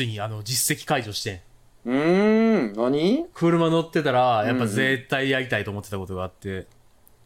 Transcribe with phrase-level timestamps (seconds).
[0.00, 1.42] ついにあの実績解除して、
[1.84, 3.26] うーん、何？
[3.34, 6.66] 車乗ってたら、やっぱ絶対やりたいと思ってたことがあって、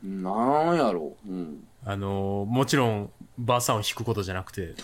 [0.02, 1.30] なんやろう。
[1.30, 1.64] うん。
[1.86, 4.74] あのーもちろん、バーサンを引くことじゃなくて、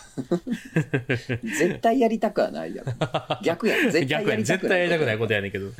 [1.42, 2.92] 絶対やりたくはないやろ。
[3.42, 3.74] 逆や。
[3.90, 5.70] 絶対逆やりたく絶対やりたくないこことやねんけど。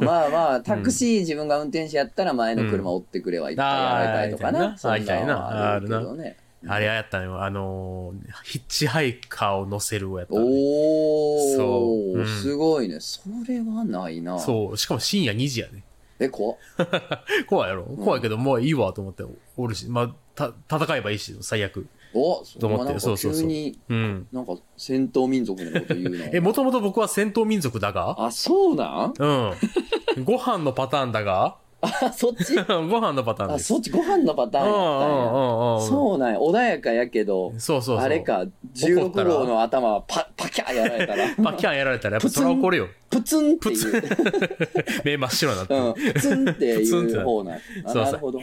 [0.00, 4.78] まあまあ、 タクシー自分が運転手やったら前の車追ってくれはいっぱいやられたいとかな。
[4.78, 6.36] そんありたいなあるけどね。
[6.66, 7.42] あれはやったのよ。
[7.42, 12.98] あのーヒッチハイカーを乗せるをやったのね、おー、そううんすごいね。
[13.00, 14.38] それはないな。
[14.38, 14.76] そう。
[14.76, 15.84] しかも深夜2時やね。
[16.18, 16.56] え、怖っ
[17.46, 17.84] 怖いやろ？
[17.84, 19.22] 怖いけど、もういいわと思って
[19.56, 21.86] おるし、まあ、た、戦えばいいし、最悪。
[22.14, 24.26] おと思ってそうそうそう急に、うん。
[24.32, 26.24] なんか戦闘民族のこと言うの。
[26.32, 28.16] え、もともと僕は戦闘民族だが？
[28.18, 29.14] あ、そうなん？
[29.18, 30.24] うん。
[30.24, 31.58] ご飯のパターンだが？
[31.82, 32.54] あ、そっち？
[32.66, 33.66] ご飯のパターンあ、です。
[33.66, 33.90] そっち？
[33.90, 35.06] ご飯のパターンやったんや。
[35.06, 35.86] うんうんうんうん。
[35.86, 36.38] そうなんや。
[36.38, 37.98] 穏やかやけど、そうそうそう。
[37.98, 38.20] あれ。
[38.20, 42.88] か、怒16ったら号の頭はパパキャーやられたら、パキャンやられたらやっぱそれは怒るよ。
[43.10, 44.02] プツンっていう、
[45.04, 45.74] 目真っ白になって。
[45.74, 47.54] うん、プツンって プツンってなるいう方な。
[47.54, 48.40] あそうそうなるほど。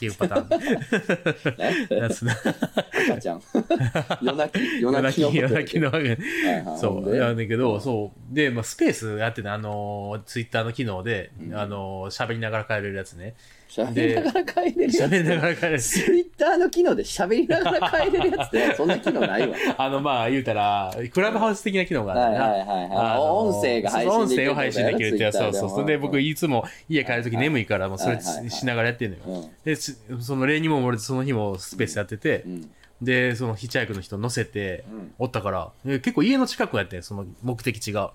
[0.00, 1.98] っていうパターン。
[2.00, 3.42] や赤ちゃん。
[4.22, 6.78] 夜泣き、夜夜泣きの夜泣きの。
[6.78, 7.18] そう。
[7.18, 8.34] なんだけど、そう。
[8.34, 13.34] で、まあ、スペースやってた、あのー、ツイッターの機能で、うんあのー、喋りながら帰れるやつね。
[13.70, 15.02] 喋りながら帰れるやつ。
[15.04, 15.80] 喋りながら帰れる。
[15.80, 19.56] ツイッターの機能で喋りながら帰れるやつって、そんな機能ないわ。
[19.78, 22.20] あの、まあ、言うたら、クラブハウス的な機能がある。
[22.34, 25.38] はいはいはい音声が配信できる音声を配信できるってやつ。
[25.38, 25.86] そうそうそう。
[25.86, 29.22] で、僕、いいつも家帰るとき眠いから、もうそれしながらやってんのよ。
[29.26, 29.50] うん。
[29.64, 32.70] で、つその例にも漏れて、その日もスペースやっててう、ん。
[33.02, 35.12] で、そのヒッチハイクの人乗せて、うん。
[35.18, 38.12] おったから、え結構家の近くやってんその目的地が。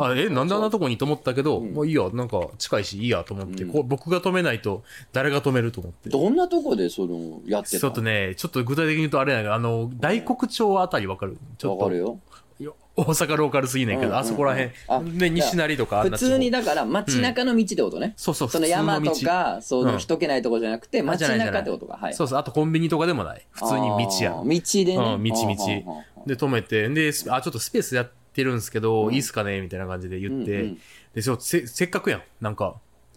[0.00, 1.72] あ、え、なんであんなとこにと思ったけど、うん。
[1.72, 3.70] もういいや、なんか近いしいいやと思って、うん。
[3.72, 6.10] こう僕が止めないと誰が止めると思って。
[6.10, 11.38] どんなとこでその、やってたちょっとね、ちょっと具体的に言うとあれやけど、あの、大黒町あたりわかる？
[11.58, 11.78] ちょっと。
[11.78, 12.18] わかるよ。
[12.58, 15.16] よ大阪ローカルすぎないけど、うんうんうんあそこらへあん。
[15.16, 18.14] で、西成とか普な通にだから街中の道ってことね。
[18.16, 21.96] そうそう、その山と道か、そうのん人気ないとこじゃなくて、あ街中ってことか。
[21.96, 22.14] はい。
[22.14, 23.46] そうそう、あとコンビニとかでもない。
[23.50, 24.96] 普通に道や道でね。
[24.96, 29.60] うん道道で、止めて、で、スあ、ちょっとスペースやってるんですけど、うんいいっすかね？
[29.60, 30.78] みたいな感じで言って、うん
[31.14, 32.22] で、そうせ、せっかくやん。
[32.40, 32.72] なんか、うん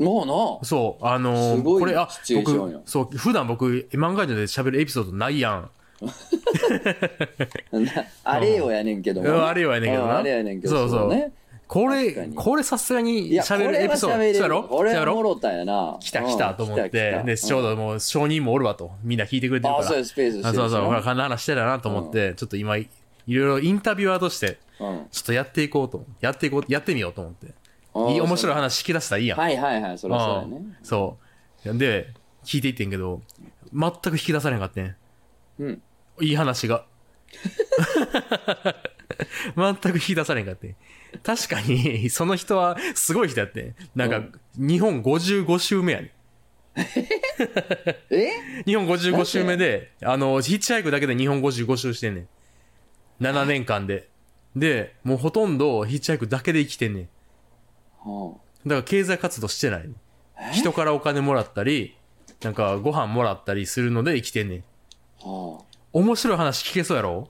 [0.06, 0.26] もう
[0.62, 0.68] な。
[0.68, 5.70] そう、あのーこれ、あ僕、そう、普段僕、漫画で喋るエピソードないやん。
[6.02, 6.10] な
[8.24, 9.34] あれよやねんけどもね。
[9.34, 10.76] うんあれよやねんけどなうんあれやねんけど。
[10.76, 11.32] そうそうね。
[11.68, 14.34] こ確かにれ、これさすがいにや、こ喋るれはエピソード、喋れる。
[14.36, 14.64] そうやろ？
[14.64, 15.12] これそうやろ？
[15.16, 15.98] はもろたやな。
[16.02, 18.92] 来た来たと思って、うんで、ちょうどもう、証人もおるわと。
[19.04, 20.04] みんな聞いてくれてるあ、からそうや、。
[20.06, 22.90] スペースしてるあそうそう、ほら、しこんな話してたなと思って、ちょっと今、い
[23.26, 26.04] いろいろインタビュアーとして、なうんちょっとやっていこうと。
[26.20, 27.48] やっていこう、やってみようと思って。
[28.14, 29.40] いい、面白い話聞き出したらいいやん。
[29.40, 30.76] はいはいはい、そりゃそうやねうん。
[30.84, 31.18] そ
[31.66, 31.78] う。
[31.78, 32.08] で、
[32.44, 33.22] 聞いていってんけど、
[33.74, 34.96] 全く引き出されへんかってん。
[35.60, 35.82] うん。
[36.20, 36.86] いい話が。
[39.56, 40.76] 全く引き出されへんかってん。
[41.24, 43.76] 確かに、その人はすごい人やってん。
[43.96, 44.24] なんか、
[44.56, 46.12] 日本55周目やねん。
[48.10, 48.64] え？
[48.66, 52.28] 日本55周目で、あの、ヒッチハイクだけで日本55周してんねん。
[53.24, 54.10] 7年間で。
[54.56, 57.10] で、もうほとんどヒッチハイクだけで生きてんねん。
[58.10, 58.36] は
[58.66, 59.90] だから経済活動してない。
[60.36, 60.54] あえ？
[60.54, 61.98] 人からお金もらったり、
[62.42, 64.64] なんかご飯もらったりするので生きてんねん。
[65.94, 66.04] はあ。
[66.04, 67.30] 面白い話聞けそうやろ？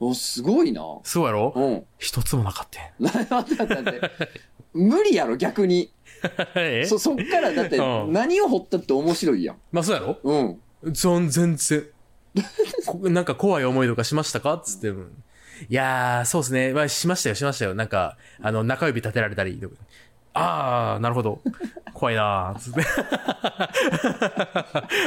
[0.00, 0.82] お、すごいな。
[1.02, 1.52] そうやろ？
[1.56, 1.84] うん。
[1.98, 3.04] 一つもなかったん。
[3.04, 4.10] な 待って待って待って。
[4.74, 5.92] 無理やろ、逆に。
[6.54, 6.84] え？
[6.86, 9.56] そ、そっからだって、うん何を掘ったって面白いやん。
[9.72, 10.18] まあそうやろ？
[10.22, 10.92] うん。
[10.92, 11.86] 全全然。
[12.86, 14.60] こ なんか怖い思いとかしましたか？
[14.64, 14.88] つって。
[14.88, 15.22] うん
[15.68, 16.72] いやー、そうですね。
[16.72, 17.74] まあ、しましたよ、しましたよ。
[17.74, 19.74] なんか、あの、中指立てられたりとか。
[20.32, 21.40] あー、なるほど。
[21.94, 22.58] 怖いなー。
[22.60, 22.80] つって。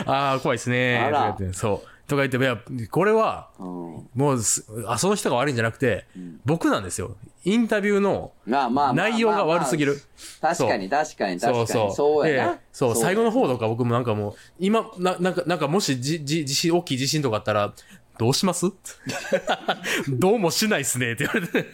[0.05, 1.07] あー、怖いですねー。
[1.07, 1.87] あらとか言ってそう。
[2.11, 4.09] とか言って、いや、これは、うん。
[4.13, 6.05] もうす、あ、その人が悪いんじゃなくて、
[6.45, 7.15] 僕なんですよ。
[7.45, 9.99] インタビューの内容が悪すぎる。
[10.41, 11.67] 確かに確かに確かに。
[11.67, 11.91] そうそう。
[11.95, 12.59] そうやなで。
[12.73, 17.73] そう、最後の方とか僕もなんかもう、今、ななんか、なんかもしじ、じ、地震、大きい地震とかあったら、
[18.21, 18.67] どうします？
[20.07, 21.65] どうもしないっすねって言われて。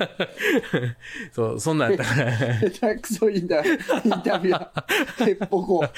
[1.34, 2.38] そう、そんなんやったから。
[2.72, 3.62] 下手くそいんだ。
[3.66, 5.30] インタビュアー。
[5.30, 5.84] へっぽこ。
[5.84, 5.92] へっ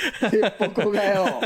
[0.74, 1.40] ぽこがよ。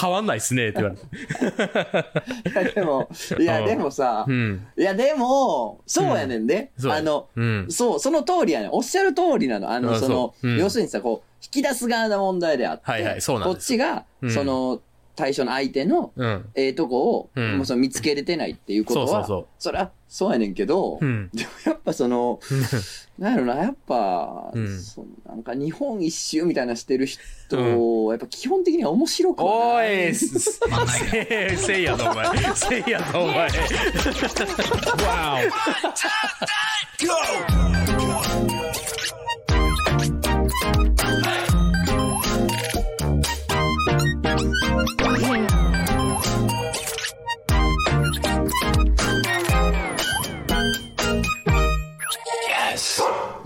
[0.00, 2.50] 変わんないっすねって言われて。
[2.50, 3.08] いやでも、
[3.40, 4.64] いやうんでもさう、ん。
[4.78, 6.70] いやでも、そうやねんで。
[6.78, 7.66] そうやあの、うん。
[7.68, 8.70] そう、その通りやねん。
[8.70, 9.72] おっしゃる通りなの。
[9.72, 14.80] あの、うんその、要するにさ、こう、引き出す側の問題であって、はいはいそうなんこっちが、うんその、
[15.16, 16.44] 対象の相手のうん。
[16.54, 21.30] ええとこを、うんもうその見つけれてないっていうことは、そうそうそうそりゃそうやねんけど、うん。
[21.34, 22.38] でもやっぱその、
[23.18, 30.10] なんやろな、やっぱ、うんそのなんか日本一周みたいなしてる人、やっぱ基本的には面白くはおない。
[30.10, 32.26] い、すせせいやぞ、お前。
[32.54, 33.50] せいやぞ、お前。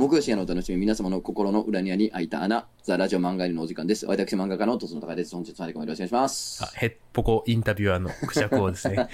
[0.01, 4.07] 木曜深夜のお楽しみ、皆様の心の裏にあに開いた穴、ザ・ラジオ漫画入りのお時間です。
[4.07, 5.35] 私、漫画家のとつの高です。
[5.35, 6.65] 本日もよろしくお願いします。
[6.65, 8.97] あヘッポコインタビュアーのクジャク王ですね。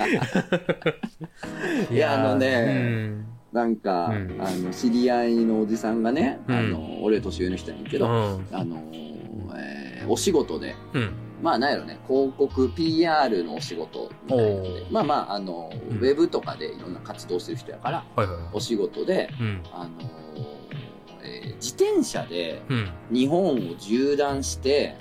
[1.91, 2.71] いやあのねう
[3.11, 3.27] ん。
[3.53, 8.47] なんか、うんあの、知り合いのおじさんがね、うんあの、俺年上の人やねんけど、うん。
[8.53, 8.81] あの、
[9.57, 11.11] えーお仕事で、うん。
[11.43, 14.61] まあなんやろね、広告 PR のお仕事みたいな
[14.93, 18.47] まあまあ、あの、うんウェブとかでいろんな活動してる人やから、はいはいはい。
[18.53, 19.63] お仕事で、うん。
[19.73, 20.26] あの、えー
[21.61, 22.91] 自転車でうん。
[23.11, 24.97] 日本を縦断して。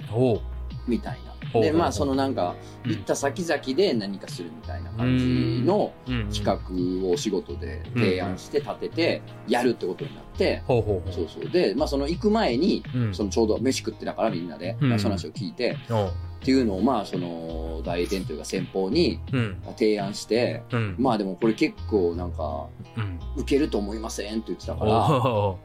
[0.88, 1.20] みたい
[1.54, 1.62] な。
[1.62, 6.30] で、まあそのなんか、うん行った先々で何かするみたいな感じのうん。
[6.32, 11.50] 企画をお仕事で提案して立てて、やるってことになって、そうそう。
[11.50, 12.84] で、まあその行く前に。
[13.12, 15.78] そのちょうど飯食ってたからみんなで、その話を聞いて。
[16.42, 19.58] っていうのをまあその代理店というか先方にうん。
[19.76, 20.96] 提案して、うん。
[21.00, 23.20] まあでもこれ結構なんか、うん。
[23.38, 25.56] 受けると思いませんって言ってたから。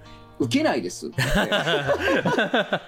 [0.41, 1.55] 受けないですって言って。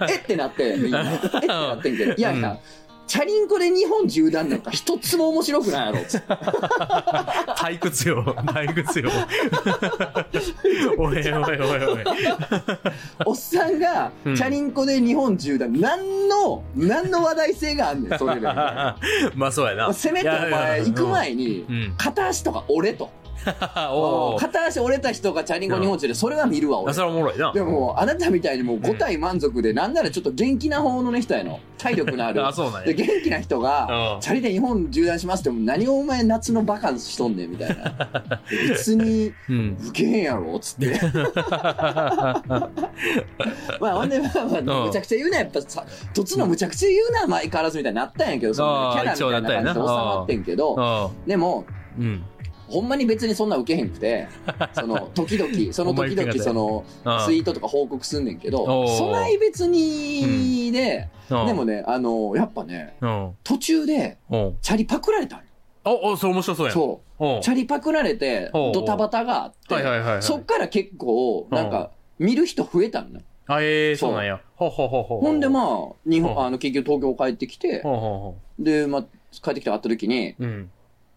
[0.12, 1.02] えってなって、みんな。
[1.12, 2.58] えってなってんけど、いやいや、
[3.06, 6.26] チャリンコで日本縦断なんか一つも面白くないやろっつって。
[7.56, 8.22] 退屈よ。
[8.24, 9.10] 退屈よ。
[10.96, 12.04] おいおいおいおい。
[13.26, 18.40] おっさんがチうんャリンコで日本縦断、何の、何の話題性があんねん、それで。
[18.46, 18.96] ま
[19.48, 19.92] あそうやな。
[19.92, 21.94] せめてお前行く前にう、ん。
[21.98, 23.10] 片足とか折れと。
[23.92, 24.36] おお。
[24.38, 26.94] 片足折れた人がチャリンコ日本中でそれは見るわ、俺あ、。
[26.94, 27.52] それはおもろいな。
[27.52, 31.60] でも、あなたみたいにもう5体満足で、なんならちょっと元気な方のね、人やの。
[31.78, 32.44] 体力のある。
[32.46, 32.96] あ、そうなんで、や。
[33.06, 38.40] 元気な人がう、んチャリで日本縦断しますっても、何をお前夏のバカンスしとんねん、みたいな。
[38.68, 39.76] 別に、うん。
[39.88, 41.00] 受けへんやろ、つって。
[43.80, 45.84] まあ、ほんで、まあまあ、うんむちゃくちゃ言うな、やっぱさ、
[46.14, 51.64] とつのむちゃくちゃ言うな、相変わらずみたいになったんやけど、そのあーキャラみたいな感じで収まってんけど、あでも、
[51.98, 52.22] うん。
[52.72, 54.26] ほんまに別にそんな受けへんくて、
[54.72, 63.36] その、時々、その時々、その、あツイートとか報告すんねんけど、そない別にで、うんでもね、あの、やっぱね、うん。
[63.42, 64.56] 途中で、うん。
[64.60, 65.44] チャリパクられたんよ。
[65.84, 66.74] お、お、それ面白そうやん。
[66.74, 67.38] そう。
[67.38, 67.40] う。
[67.40, 73.20] チャリパクられて、ドタバタがあって、そっから結構、なんか、見る人増えたんだ。
[73.46, 74.40] あ、ええ、そうなんや。
[74.56, 75.20] ほうほうほうほう。
[75.20, 77.82] ほんでまあ、日うん本、あの、結局東京帰ってきて、
[78.58, 79.02] で、まあ、
[79.42, 80.34] 帰ってきて会った時に。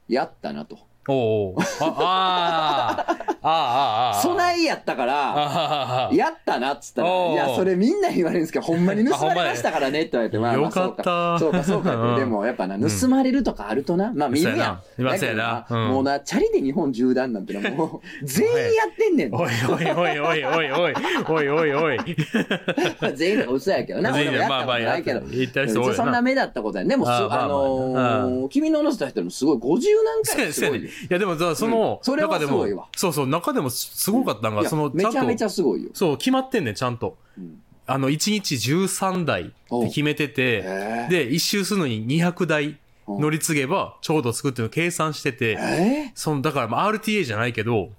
[0.08, 0.78] やったなと。
[1.08, 1.62] おうおう。
[1.82, 4.22] あ、あ あ、ああ、ああ。
[4.22, 12.16] そないやったから、あやったなっつったら、いや、それみんなに言われるんですけど、ほんまに盗まれましたからねって言われて、まあ、まあよかったそうか、そうか、そうかうん。
[12.16, 14.58] でも、やっぱな、ん盗まれるとかあるとな、まあ見るやん。
[14.58, 18.62] な見ますやなうんもうな、チャリで日本縦断なんてのはもう、 全員や
[18.92, 19.36] ってんねん。
[19.36, 20.94] おいおいおいおいおいおい
[21.28, 22.00] おいおいおい。
[23.16, 25.22] 全員が嘘やけどな、俺もやったことないけど。
[25.22, 25.96] 言った人多いよな。
[25.96, 26.88] そんな目だったことない。
[26.88, 30.76] でも、すあのー君の乗せた人もすごい、50何回すご。
[30.76, 32.04] いやでもさ、その、うん。
[32.04, 34.50] それは中でも、そうそう、中でもすごかった。
[34.50, 35.90] のが、いやその、めちゃめちゃんと、ゃすごいよ。
[35.94, 37.18] そう、決まってんねん、ちゃんと。
[37.38, 37.62] うん。
[37.88, 47.90] あの、1日13台って決めてて、えで、一周するのに200台ー乗り継げば、ちょうど作っていうのを計算してて、えその、だから、まあ、RTA じゃないけど、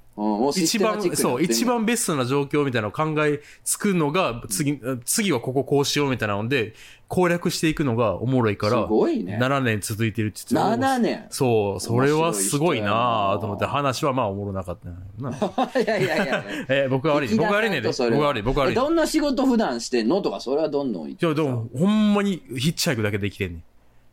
[0.56, 6.75] 一番そう、一番ベストな状況みたいなのを考えつくのが、次、次はこここうしようみたいなので、
[7.08, 9.38] 攻略していくのがおもろいかすら、ごいね。
[9.40, 11.26] 7年続いてるって言って7年。
[11.30, 14.88] そう、それはすごいなぁと思って、話はまあおもろなかった
[15.23, 15.30] な。
[15.80, 16.44] いやいやいや。
[16.68, 17.28] え、僕が悪い。
[17.28, 17.88] 僕が悪いねんで。
[17.90, 18.42] 僕が悪い。
[18.42, 18.75] 僕が悪い。
[18.75, 23.62] どんな仕事普段してんのとか、それはどんどん言ってや、でも、ほんまにヒッチハイクだけで生きてんねん。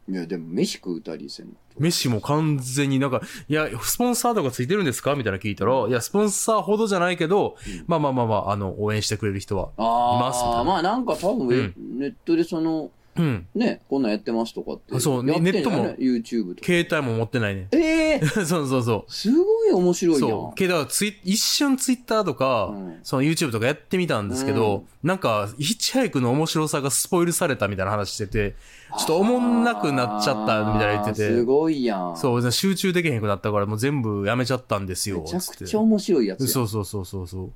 [0.10, 1.54] いや、でも飯食うたりせんの。
[1.80, 5.16] 飯も完全になんか、いや、スポンサーとかついてるんですか？
[5.16, 7.56] みたいな聞いたら、いや、スポンサーほどじゃないけど、
[7.88, 9.70] まあまあまあまあ、あの、応援してくれる人は。
[9.78, 13.48] あいますみたいなあ、まあなんか多分、うんネットでその、うん。
[13.54, 14.96] ね、こんなんやってますとかって。
[14.96, 16.66] あそうやってんじゃないネットも YouTube とか。
[16.66, 17.68] 携帯も持ってないねん。
[17.76, 19.12] ええ そうそうそう。
[19.12, 20.30] すごい面白いやん。
[20.30, 20.56] そう。
[20.56, 28.56] けど、ツイ一瞬ツイッターとか、うんその YouTube とかやってみたんですけど、なんか、ヒッチハイクの面白さがスポイルされたみたいな話してて、
[28.98, 32.18] ちょっとおもんなくなっちゃったみたいな言ってあーすて、ごいやん。
[32.18, 35.22] そう、集中できへんくなったからもう全部やめちゃったんですよ。
[35.22, 36.50] めちゃくちゃ面白いやつやん。
[36.50, 37.52] そうそうそうそうそう。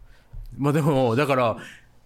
[0.58, 1.58] まあでも、だから、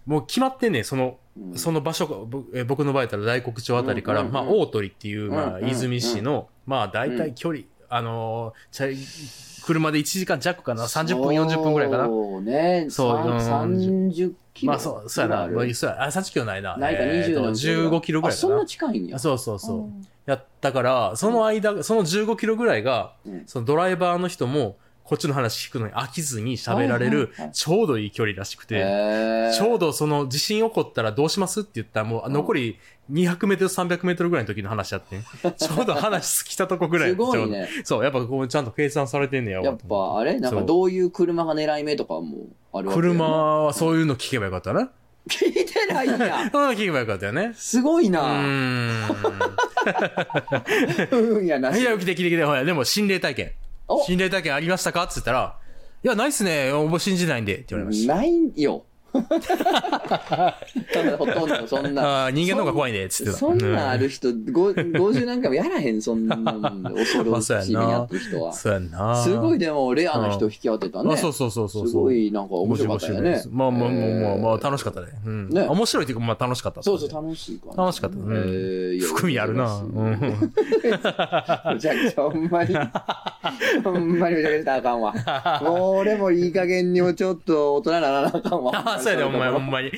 [0.05, 1.13] もう決まってんねんその、うん
[1.55, 8.53] その場所が、僕の場合だったら大黒町あたりから、まあ、大鳥っていう、まあ、うんうんうん出水市の、まあ、大体距離、あの
[9.65, 12.05] 車で1時間弱かな、30分、40分ぐらいかな。
[12.07, 12.87] そうね。
[12.89, 14.71] そうさうん30キロ。
[14.73, 15.47] まあ、そう、そうやな。
[15.47, 16.77] まあ、そうやあ、30キロないな。
[16.77, 18.67] ないか20えーとの15キロぐらいあ、そんなかな。
[18.67, 19.15] 近いんや。
[19.15, 20.05] あそうそうそう。
[20.25, 24.77] やったから、その間、その15キロぐらいが、うんそのドライバーの人も、
[25.11, 32.79] こっちの話聞くのに飽きずに喋られるちょうどいい距離らしくて、ちょうどその地震起こったらどうしますって言ったらもううん残り
[33.11, 35.21] 200メートル、300メートルぐらいの時の話やってん。
[35.51, 37.09] ちょうど話尽きたとこぐらい。
[37.09, 37.67] すごいね。
[37.83, 40.39] そう、やっぱこうちゃんと計算されてんねやわやっぱあれ？
[40.39, 43.27] なんかどういう車が狙い目とかもあるわけ車
[43.65, 44.91] はそういうの聞けばよかったな。
[45.29, 46.49] 聞いてないんや。
[46.53, 47.51] そういうの聞けばよかったよね。
[47.53, 48.23] すごいうな。
[48.23, 49.01] ーん。
[51.37, 51.81] うんやなし。
[51.81, 53.51] いや、来て来て来て、ほら、でも心霊体験。
[53.93, 55.03] お心霊体験ありましたか？
[55.03, 55.57] って言ったら、
[56.03, 56.71] いや、ないっすね。
[56.71, 57.55] 僕信じないんで。
[57.55, 58.15] って言われました。
[58.15, 58.85] ないよ。
[61.17, 62.03] ほとんどそんな。
[62.03, 63.09] ああ、人間の方が怖いね。
[63.09, 63.37] つってた。
[63.37, 64.01] そんなんある。
[64.03, 66.89] る人、ご50何回もやらへん、そんなもんで。
[67.03, 68.53] 恐ろしい目にあってる人は。
[68.53, 69.15] そうやんな。
[69.23, 71.13] すごいでも、レアな人引き当てたね。
[71.13, 71.87] あ、そうそうそうそう。
[71.87, 73.43] すごい、なんか面白かったよね。
[73.49, 75.07] まあまあまあまあ、まあ、楽しかっったね。
[75.25, 75.49] うん。
[75.49, 76.83] ね面白いっていうか、まあ楽しかった。
[76.83, 77.83] そうそう、楽しいかな。
[77.85, 79.77] 楽しかったうん含みあるな。
[79.77, 80.19] うん。
[80.21, 82.75] めちゃくちゃ、ほんまに、
[83.83, 85.13] ほんまにめちゃくちゃあかんわ。
[85.63, 88.71] 俺もいい加減にもちょっと大人にならなあかんわ。
[89.09, 89.89] やで、お前、ほんまに。
[89.89, 89.91] い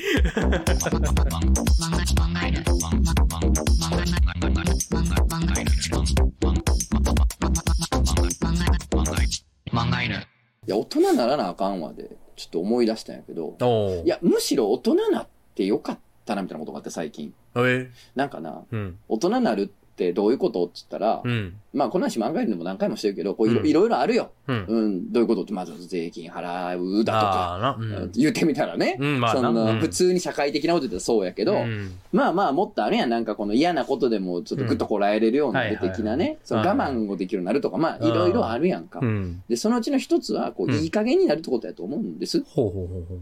[10.67, 17.33] や、大人にならなあかんわで、ちょっと思い出したんやけど、おいや、むしろ大人になってよかったな、みたいなことがあって、最近。
[17.55, 18.97] えなんかな、うん。
[19.07, 21.53] 大人になるってどういうことって言ったら、うん。
[21.71, 24.31] まあ、この話漫画でも何回もしてるけど、こういろ,、うんいろあるよ。
[24.47, 24.65] うん。
[24.67, 27.77] うん、どういうことって、まず税金払うだとか。
[27.79, 28.11] うん。
[28.13, 28.97] 言ってみたらね。
[28.97, 33.09] そんなうん普通に社会的なこと言ったらそうやけど、うんまあまあもっとあるやん。
[33.09, 36.17] なんかこの嫌なことでもちょっとグッとこらえれるようなうん的な。
[36.17, 39.05] ねその我慢をできるようになるとか、まあいろいろあるやんかう。
[39.05, 39.43] ん。
[39.47, 42.41] で、そのうちの一つは、こう、うんいい加減になるってことやと思うんです。
[42.43, 43.19] ほうほうほうほう。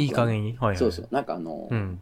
[0.00, 0.56] いい加減に？
[0.58, 0.76] はいはい。
[0.76, 1.08] そうそう。
[1.10, 2.00] なんかあのう、ん。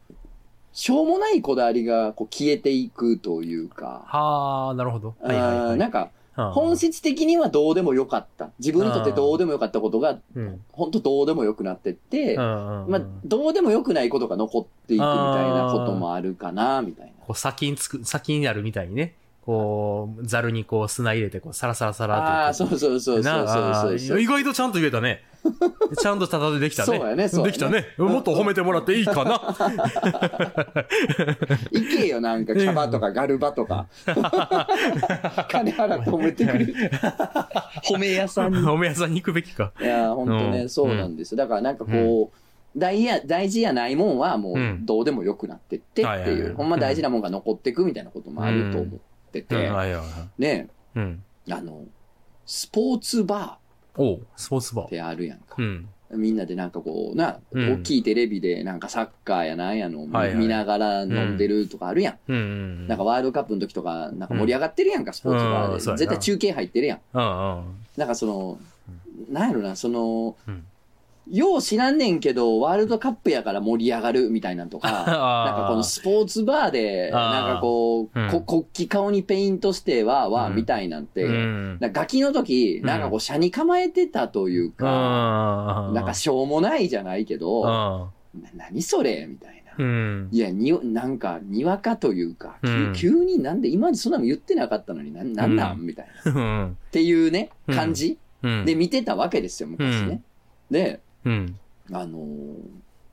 [0.73, 5.15] しょうもないこだわりがこう消えていくというか、はあ、なるほど。
[5.21, 5.77] はいはいあはい。
[5.77, 8.51] ーなんか、本質的にはどうでもよかった。
[8.61, 10.61] 自分にとってどうでもよかったことが、うん。
[10.71, 17.13] 本当どうでもよくなってって、まあ、どうでもよくないことが残っていくみたいなこともあるかな、みたいな。
[17.27, 19.15] こう先につく、先になるみたいにね。
[19.45, 22.25] こう、ざるにこう砂入れて、こう、サラサラサラって。
[22.25, 25.25] ああ、そうそうそうそうそうそうそうー意外とちゃんと言えたね。
[26.01, 26.99] ちゃんとただでできたね。
[26.99, 27.87] そうやねそうやねできたね。
[27.99, 29.41] もっと褒めてもらっていいかな。
[31.73, 33.87] 行けよ、なんか、キャバとかガルバとか。
[35.49, 36.75] 金払って褒めてくれる。
[37.89, 38.59] 褒め屋さんに。
[38.69, 39.73] おめ屋さんに行くべきか。
[39.81, 41.37] いや、本当ね、うんそうなんです。
[41.37, 42.39] だからなんかこう、
[42.77, 49.01] 大や大事やないもんはもううんどうでもよくなってってってはいはいはいいう、ほんま大事なもんが残ってくみたいなこともあると思っ
[49.33, 49.71] てうん、て。
[50.39, 51.23] ね、うん。
[51.51, 51.85] あの、
[52.47, 53.59] スポーツバ
[53.99, 54.85] おうスポーツバー。
[54.85, 55.63] ーってあるやんかう。
[55.63, 55.89] ん。
[56.11, 62.19] みんなでなんかこうな、うん大きいテレビでなんかサッカーやなんやの見はいはい見ながら飲んでるとかあるやん。
[62.29, 62.89] うんうん。
[62.89, 65.81] なんかワールドカップの時とか、なんか盛り上がってるやんか、スポーツバーで。
[65.81, 67.01] 絶対中継入ってるやん。
[67.13, 67.65] うんうん。
[67.97, 68.59] なんかその、
[69.31, 70.65] なんやろな、その、うん
[71.31, 81.79] よう知らんねんけど、ワールドカップやから盛り上がるみたいなんとか、 なんかこのスポーツバーで、なんかこう、うんこ国旗顔にペイントしては、わ、うんみたいなんて、うん。
[81.81, 88.11] ガキの時、なんかこう、車に構えてたというか、あなんかしょうもないじゃないけど、な
[88.45, 89.85] あ何それみたいな。
[89.85, 90.29] うん。
[90.33, 92.57] いや、に、なんか、にわかというか、
[92.97, 96.33] 急になんで今までそんなの言ってなかったのにな、なんなん、うみたいな。
[96.33, 96.77] っうん。
[96.91, 98.65] ていうね、うん感じ、うん。
[98.65, 100.23] で見てたわけですよ、昔ね。
[100.71, 101.59] で、うん。
[101.93, 102.55] あのー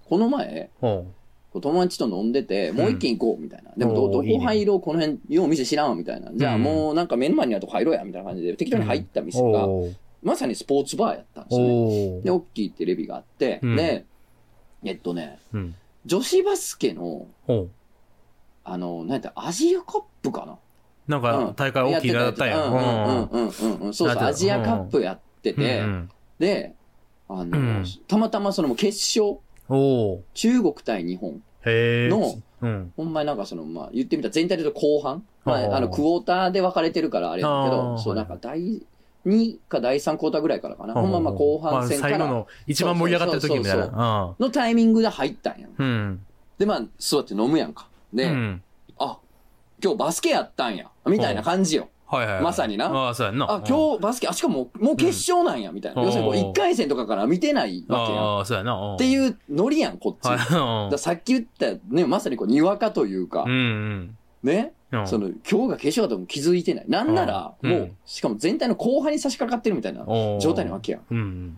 [0.08, 3.72] この前、友達と飲んでて、もう一軒行こう、みたいな。
[3.76, 6.32] でもど、どこ入ろう、この辺、よう店知らんわ、みたいな。
[6.32, 9.68] じゃあうんもうなんか目の前にあるとこ入ろうや、みたいな感じで、適当に入った店が、
[10.22, 12.22] まさにスポーツバーやったんですよね。
[12.22, 14.06] で、大きいテレビがあって、うんで、
[14.84, 15.76] えっとね、うん。
[16.06, 17.26] 女子バスケの、
[18.64, 20.60] あの、なんやったアジアカップかな？
[21.08, 22.64] なんか大会大きいのやったんや。
[22.64, 23.94] うんうんうんうんうんうん。
[23.94, 26.76] そうそう、アジアカップやってて、うんで、
[27.30, 29.40] あの、うんたまたまその決勝、
[30.34, 31.42] 中国対日本。
[31.68, 32.94] のうん。
[32.96, 38.82] ほんまになんかその、まあ言ってみたら全体で言うと後半、まあーあ、あの、クォーターで分かれてるからあれだけあど、ーそう、はないんか第
[39.26, 40.94] 2か第3クォーターぐらいからかな。
[40.94, 44.36] ほんままあ後半戦からまあ最後の一番盛り上がってる時みたいそうそうな。
[44.40, 45.68] のタイミングで入ったんや。
[45.76, 46.22] うん。
[46.60, 47.88] で、まあ、座って飲むやんか。
[48.14, 48.62] で、うん。
[49.00, 49.18] あ、
[49.84, 50.90] 今日バスケやったんや。
[51.08, 51.90] みたいな感じよ。
[52.08, 52.44] はいはいはい。
[52.44, 53.46] まさになああ、そうやんな。
[53.52, 56.02] あ、今日バスケ、あ、しかももう決勝なんや、みたいな。
[56.02, 58.24] うん要するにこう1回戦とかから見てないうんわけやん。
[58.24, 58.96] っああ、そうやな。
[58.98, 60.28] ていうノリやん、こっち。
[60.28, 60.38] はい。
[60.38, 65.08] だからさっき言った、ね、まさにこう、にわかというかうん、うんね、うん。
[65.08, 66.86] その、今日が決勝だとも気づいてない。
[66.88, 71.02] なんなら、うんもう、しかも全体の後半に差し掛かってるみたいなおー状態なわけやん。
[71.10, 71.58] うんうん。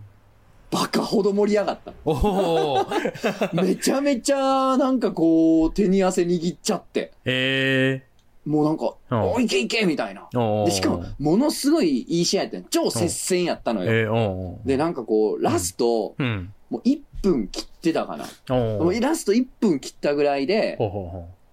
[0.69, 1.93] バカほど盛り上がった。
[2.05, 2.85] おお
[3.53, 7.13] めちゃめちゃ、なんかこう、手に汗握っちゃって。
[7.25, 8.03] え
[8.47, 10.27] もうなんか、うんおいいけいけみたいな。
[10.65, 14.59] で、しかも、ものすごいいい試合やったん超接戦やったのよ。
[14.65, 16.53] で、なんかこう、ラスト、うん。
[16.69, 18.25] もう1分切ってたかな。
[18.49, 20.77] おもうおラスト1分切ったぐらいで、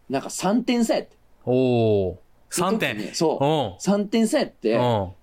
[0.09, 1.17] なんか3点差やって。
[1.47, 1.51] う。
[1.51, 1.53] お
[2.09, 2.19] お
[2.51, 2.99] 3時点？
[2.99, 3.39] にそう。
[3.45, 4.79] おう3点差やって、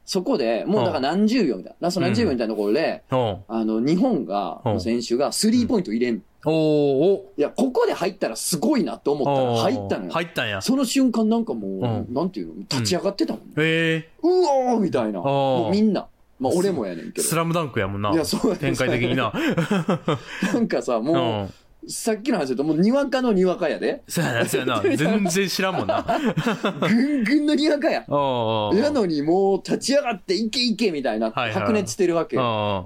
[0.05, 1.87] そこで、もうだから何十秒みたいな。
[1.87, 3.15] ラスト何十秒みたいなところで、あ
[3.49, 6.21] の、日本が、うんの選手がスリーポイント入れん。
[6.45, 10.11] おおいや、ここで入ったらすごいなって思ったら入ったのよ。
[10.11, 10.61] 入ったんや。
[10.61, 12.55] その瞬間なんかもう、うんなんていうの？
[12.61, 13.53] 立ち上がってたもんね。
[13.57, 15.19] えうおーみたいな。
[15.19, 16.07] ーもうみんな。
[16.39, 17.27] まあ俺もやねんえけど。
[17.27, 18.11] スラムダンクやもんな。
[18.11, 19.31] いや、そうやね展開的にな。
[20.53, 21.43] なんかさ、うもん。
[21.45, 21.49] う、
[21.87, 24.03] さっきの話だと、もうにわかのにわかやで。
[24.07, 24.81] そうやな、そうやな。
[24.95, 26.05] 全然知らんもんな。
[26.79, 28.05] ぐんぐんのにわかや。
[28.07, 32.37] なのにもう立ち上がっていけいけみたいな、はいはい白熱してるわけ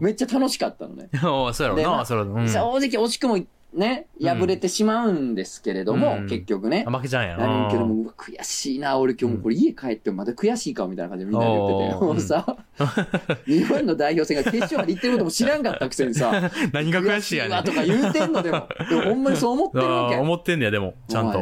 [0.02, 1.10] めっちゃ楽しかったのね。
[1.24, 2.16] おそうやろな、そ。
[2.22, 2.48] うん。
[2.48, 3.40] 正直惜しくも
[3.74, 6.92] ね、敗れてしまうんですけれども、うん結局ねあ。
[6.92, 7.38] 負けちゃうんや。
[7.38, 12.58] なるけども、悔しいな、俺今日もこれ家帰ってもまだ悔しいかみたいな感じでみんなで言ってて、もうさ、
[13.48, 17.54] 日本の代表戦が決勝まで行ってることも知らんかったくせにさ、 何が悔しいやねん。
[17.54, 20.18] わとか言うてんのでも、でも ほんまにそう思ってるわけ。
[20.18, 21.40] 思ってんねや、でも、ちゃんと。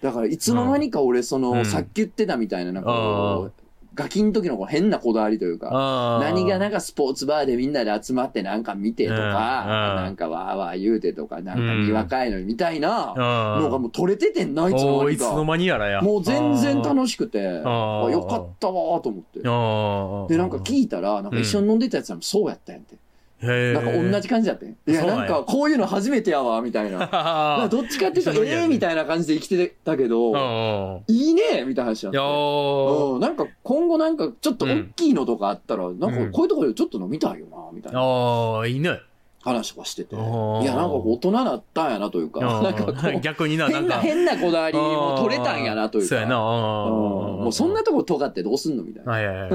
[0.00, 1.64] だからいつの間にか俺その、うん。
[1.64, 3.50] さっき言ってたみたいななんか
[3.98, 9.64] ガキの時のこう変なこだわりというか何がなんかスポーツバーでみんなで集まってなんか見てとか、
[9.96, 15.24] なんかわーわー言うてとかなんかにわかいのにみたいなのがもう取れててんないつのお間にか。
[15.24, 16.00] ーいつの間にやらや。
[16.00, 19.40] もう全然し楽しくてあよかったわーと思って。
[19.40, 22.98] いでなんか聞いたらなんか一緒に飲んでたやつらもそうやったんやって、へ
[23.40, 27.68] なんか同じ感じだったいやなんかこういうの初めてやわみたいな。
[27.70, 31.14] どっちかっていうとええみたいな感じで生きてたけど、うん。
[31.14, 32.26] いいねみたいな話だっいやて。
[32.26, 38.98] ーうん、なんか今後なんかちょっと大きいのとかあったら、なんかうんこういうところでちょっと飲みたいよな、みたいなあー、いいね。
[39.48, 40.14] 話とかしてて。
[40.14, 44.00] いあや、ーなんか大人なったんやなというか、なんか 逆にな、変な、か。
[44.00, 46.08] 変なこだわりも取れたんやなというか。
[46.08, 46.36] そうやな。
[46.36, 46.42] うん
[47.38, 49.12] ももうそんなとこ尖ってどうすんのみたいな。
[49.12, 49.50] はいはい。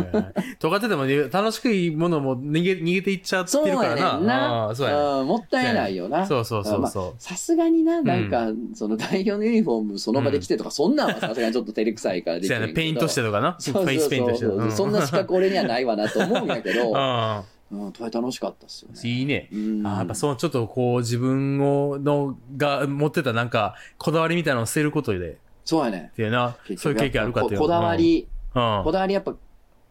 [0.59, 4.71] 尖っててもね楽しくいいものも逃げ逃げていっちゃってるからな。
[4.73, 6.25] そうやねうんもったいないよな。
[6.25, 12.39] そうそうそうさすがにな、なんか、その代表のユニフォームその場で着てとか、そんなんはさすがにちょっと照れくさいからう。
[12.39, 12.53] でき。
[12.73, 13.57] ペイントしてとかな。
[13.59, 18.99] フェイスペイントしてそうそんな資格俺にはないわなと思うんやけど、 あうん、と楽しかったっすよね。
[19.03, 19.49] あ、いいね。
[19.51, 26.11] うんあーやっぱそのちょっとこう自分をのが持ってたなんかこだわりみたいなのを捨てることでっそうやね。
[26.15, 27.59] ていうな、結そういう経験あるかっていう。
[27.59, 28.77] ここだわり、うん。
[28.77, 29.33] うんこだわりやっぱ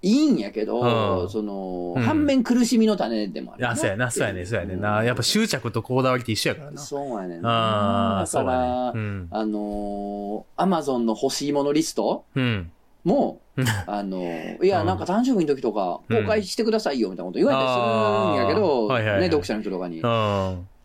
[0.05, 5.05] いいんやけど、うんその、うん反面苦しみの種でもあるそうやな、そうやね、そうやねんな。
[5.05, 6.81] やっぱ執着とこだわりって一緒やからな。
[6.81, 8.17] そうやねんあな。
[8.19, 8.93] あ、だそうやね。
[8.95, 9.29] うん。
[9.31, 12.71] あのー、アマゾンの欲しいものリストうん。
[13.05, 14.87] もうん、あのー、いや、うん。
[14.87, 16.23] なんか誕生日の時とか、うん。
[16.23, 20.01] 公開してくださいよ、みたいなこと言われたりするんやけど、ね、読者の人とかに。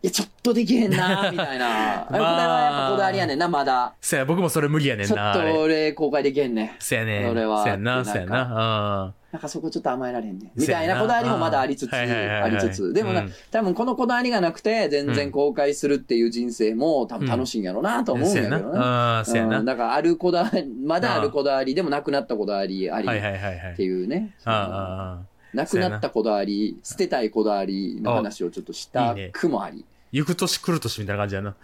[0.08, 2.02] や、ちょっとできへんな、 みたいな。
[2.02, 3.94] あれこれはやっぱこだわりやねんな、まだ。
[4.02, 5.32] そうや、僕もそれ無理やねんちょな。
[5.32, 6.72] っと俺公開できへんねん。
[6.80, 7.26] そうやね。
[7.28, 9.14] それはそうやな、そうやなんな。
[9.30, 10.52] なんかそこちょっと甘えられんねん。
[10.56, 12.94] みたいなこだわりもまだありつつ、ありつつ。
[12.94, 18.24] でもなうん、多分このこだわりがなくて、全然公開するっていう人生も多分楽しいんやろうなとうん。
[18.24, 18.80] 思うんややけどな。
[18.80, 19.20] な。
[19.20, 19.60] うん、そうやな。
[19.60, 23.84] うんだからあるこだわり、まだあるこだわりでもなくなったこだわりありっはいはいはいはいて。
[23.84, 24.34] いうね。
[24.46, 25.38] ああああ。
[25.54, 29.84] なくなったこだわり、捨てたいこだわりの話をちょっとしたいいねくもあり。
[30.12, 31.56] 行く年来る年みたいな感じやな。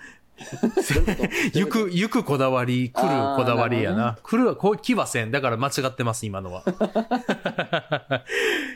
[1.53, 4.17] 行く、行くこだわり、来るこだわりやなな。
[4.23, 5.31] 来るは、こう、来はせん。
[5.31, 6.63] だから間違ってます、今のは。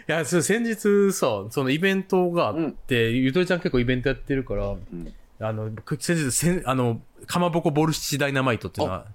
[0.07, 4.79] いや、そう先日さ、そのイベントがあって、ゆとりちゃん結構イベントやってるから、ん
[5.39, 9.05] あの、く先日、せんあの、かまぼこボルシチダイナマイトっていうのは、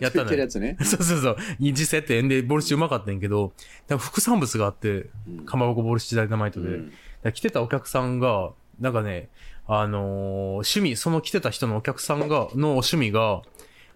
[0.00, 0.76] やったたのやつね。
[0.82, 3.52] そうそうそう、実際やってんで、ボルシチうまかったんやけど、
[3.98, 9.28] 副産物があって、うんかまぼこボルシチダイナマイトで、来てたお客さんが、なんかね、
[9.66, 13.42] あのー趣味、その来てた人のお客さんが、の趣味が、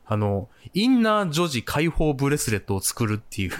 [0.06, 3.52] あの、インナー女児解放ブレスレットを作るっていう、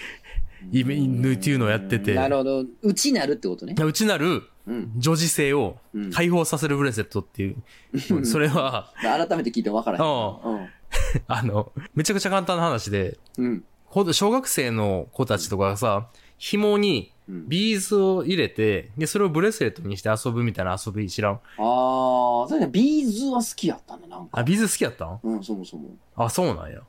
[0.72, 2.64] イベントっていうのをやってて、なるほど。
[2.82, 3.74] うちなるってことね。
[3.78, 4.92] うちなるうん。
[4.96, 7.56] 女児性をうん解放させるブレスレットっていう、
[8.24, 10.64] それは、改めて聞いても分からへん。
[10.64, 10.70] う
[11.28, 13.64] あの、めちゃくちゃ簡単な話で、うん。
[14.12, 21.32] 小学生の子たちとかがさ、紐にうんビーズを入れて、で、それをブレスレットにして遊ぶみたいな遊び知らん？
[21.34, 24.38] ああ、それね、ビーズは好きやったね、なんか。
[24.38, 25.20] あ、ビーズ好きやったん？
[25.22, 25.90] うん、そもそも。
[26.16, 26.80] あ、そうなんや。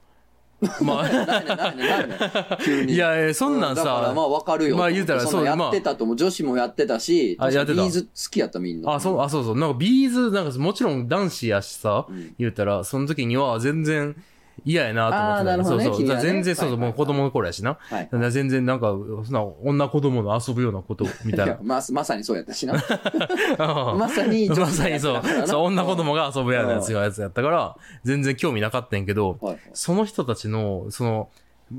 [0.81, 2.17] まあ、ないねないねないね
[2.63, 2.93] 急に。
[2.93, 4.77] いやいや、そんなんだからまさ、あわかるよ。
[4.77, 6.15] まあ言うたらそうやってたと思う。
[6.15, 8.93] 女子もやってたし、あやってたビーズ好きやったみんな。
[8.93, 9.59] あ、そう、あ、そうそう。
[9.59, 14.15] なんかビーズ、なんかもちろん男子やしさ、うん言うたら、その時には全然
[14.63, 16.07] 嫌やなと思ってたあーなるほどねそうそう。
[16.07, 17.77] ね全然そうそう、はいはいはいもう子供の頃やしな。
[17.79, 18.09] はい。
[18.31, 21.57] 全然なんか、そんな女子供の遊ぶようなことみたいな。
[21.63, 22.73] ままさにそうやったしな。
[23.93, 31.29] うんまさにまさにそうそう、女子供が遊ぶようなやつがやつやったから、全然興味なかったんやけど、はいその人たちの、その、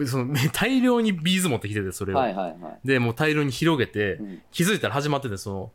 [0.06, 2.16] その、 大量にビーズ持ってきてて、それを。
[2.16, 2.86] はいはいはい。
[2.86, 5.70] で、もう大量に広げて、うん気づいたら始まってて、その、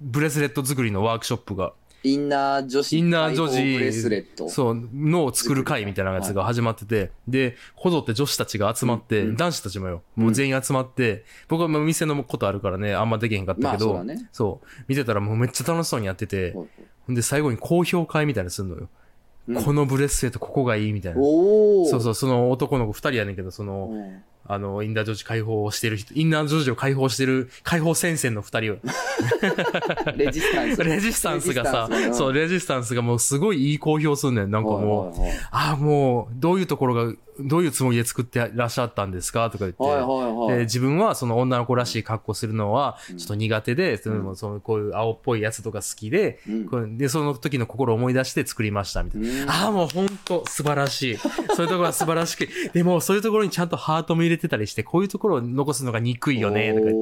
[0.00, 1.72] ブレスレット作りのワークショップが、
[2.04, 4.48] インナー女子インナー女子ブレスレット。
[4.48, 9.28] そう、のを作る会みたいなやつが始まってて、で、こぞって女子たちが集まって、うん。
[9.30, 14.28] うん男子たちもよ、もう全員集まって、僕はもう店のことあるからね、あんまできへんかったまけど、あそうだね。
[14.32, 16.68] そう、見てたらもうめっちゃ楽しそうにやってて、はい
[17.08, 18.90] ほんで最後に公表会みたいなのするのよ。
[19.48, 21.22] うんこのブレスレットここがいいみたいな。
[21.22, 28.76] そうそう、その男の子二人やねんけど、その、うんあの、インナー女子解放をしてる人、インナー女子を解放してる、解放戦線の二人を、
[30.16, 30.82] レジスタンス。
[30.82, 34.50] レジスタンスがさそう、レジスタンスがもうすごいいい公表すんねん。
[34.50, 39.50] なんかもう、ああ、もう、どういうところが、どういうつもりで作ってらっしゃったんですか？
[39.50, 49.42] とか言って、はいはいはいで自分はその女の子らしい格好するのはうんちょっと苦手で、そのそのこういう青っぽいやつとか好きで、うんで、その時の心を思い出して作りましたみたいな。
[49.42, 51.16] うんああ、もう本当素晴らしい。
[51.18, 52.48] そういうところは素晴らしく。
[52.72, 56.98] でも、そういうところにちゃんとハートも入れてたりして、こういうところを残すのが憎いよね、とか言って。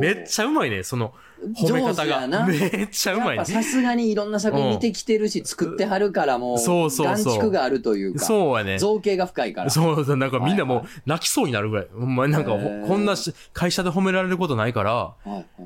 [0.00, 1.14] めっちゃうまいね、その
[1.54, 2.46] 褒め方が。
[2.46, 3.46] めっちゃうまい。
[3.46, 8.78] さすがにいろんな作品見てきてるし、作ってはるからもう、そうそうそう眼蓄があるというか、そうやね。
[8.78, 9.70] 造形が深いから。
[9.70, 11.86] そうそう、なんかみんなもはいう泣きそうになるぐらい。
[11.92, 15.14] ほんまになんかこんなし会社で褒められることないから、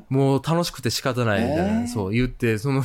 [0.08, 2.82] もう楽しくて仕方ないみたいな、そう言って、その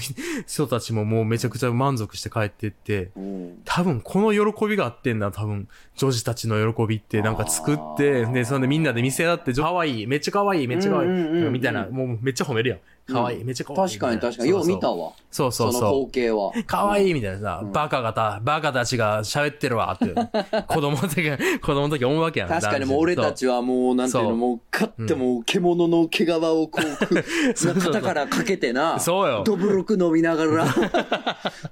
[0.47, 11.09] 人たちももうめちゃくちゃ満足して帰ってって、うん多分この喜びがあってんな、多分、女児たちの喜びってなんか作って、で、そんでみんなで店だって、可愛いめっちゃ可愛いめっちゃ可愛い
[11.49, 12.78] みたいな、もうめっちゃ褒めるやん。
[13.13, 14.49] 可愛いめっちゃ可愛い確かに確かに。
[14.49, 15.11] よう見たわ。
[15.31, 16.05] そうそうそのそう。
[16.07, 16.51] 光景は。
[16.65, 20.13] 可愛いみたいなさ、うんバカがた、バカたちが喋ってるわって、
[20.67, 22.49] 子供の時、子供の時思うわけやん。
[22.49, 29.43] 確かにもう俺たちはもう、なんていうの、もう、買ってもう獣の毛皮をこう、肩 からかけてな、そうよ。
[29.45, 30.65] ドブロク飲みながら、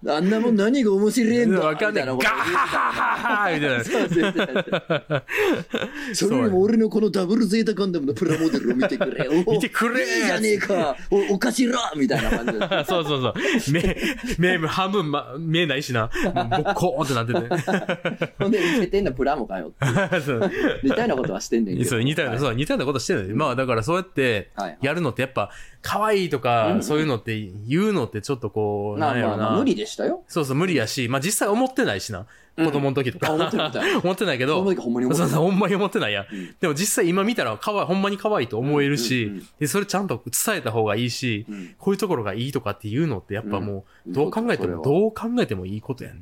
[0.17, 2.05] あんなもん何が面白いんだわかんない。
[2.05, 5.23] ガッみたいなことハハハハみたいな。
[6.13, 9.29] それよりも俺のこのダブルゼータガンダムのプラモデルを見てくれ。
[9.29, 10.97] お見てくれいいじゃねえか。
[11.09, 12.59] お、おかしらみたいな感じで。
[12.89, 13.33] そうそうそう。
[14.37, 16.09] 目、目半分、ま、見えないしな。
[16.25, 18.33] ボッコーってなってて。
[18.37, 19.71] ほんで、見せてんのプラモかよ
[20.83, 21.89] みたいなことはしてんねんけど。
[21.89, 26.83] そう似たような、そう、似たようなことしてるのよまあ、だからそうやってやるのってやっぱ、可愛いとか、うん。
[26.83, 29.51] そういうのって言うのってちょっとこう、まなんやろな。
[29.51, 30.23] 無理でしたよ。
[30.27, 32.25] そうそう、無理やし、まあ実際思ってないしな。
[32.57, 33.27] 子供の時とか。
[33.27, 35.31] あ思ってない 思ってないけど、ほんまに思ってない。
[35.31, 36.25] ほんまに思ってないや
[36.59, 41.75] でも実際今見たら、かわい、ほんまに可愛いと思えるし、で、それちゃんと伝えた方がいいし、うん。
[41.77, 44.13] こういうところがいいとかっていうのってやっぱもう、うん。
[44.13, 46.17] どう考えても、どう考えてもいいことやん。
[46.17, 46.21] っ。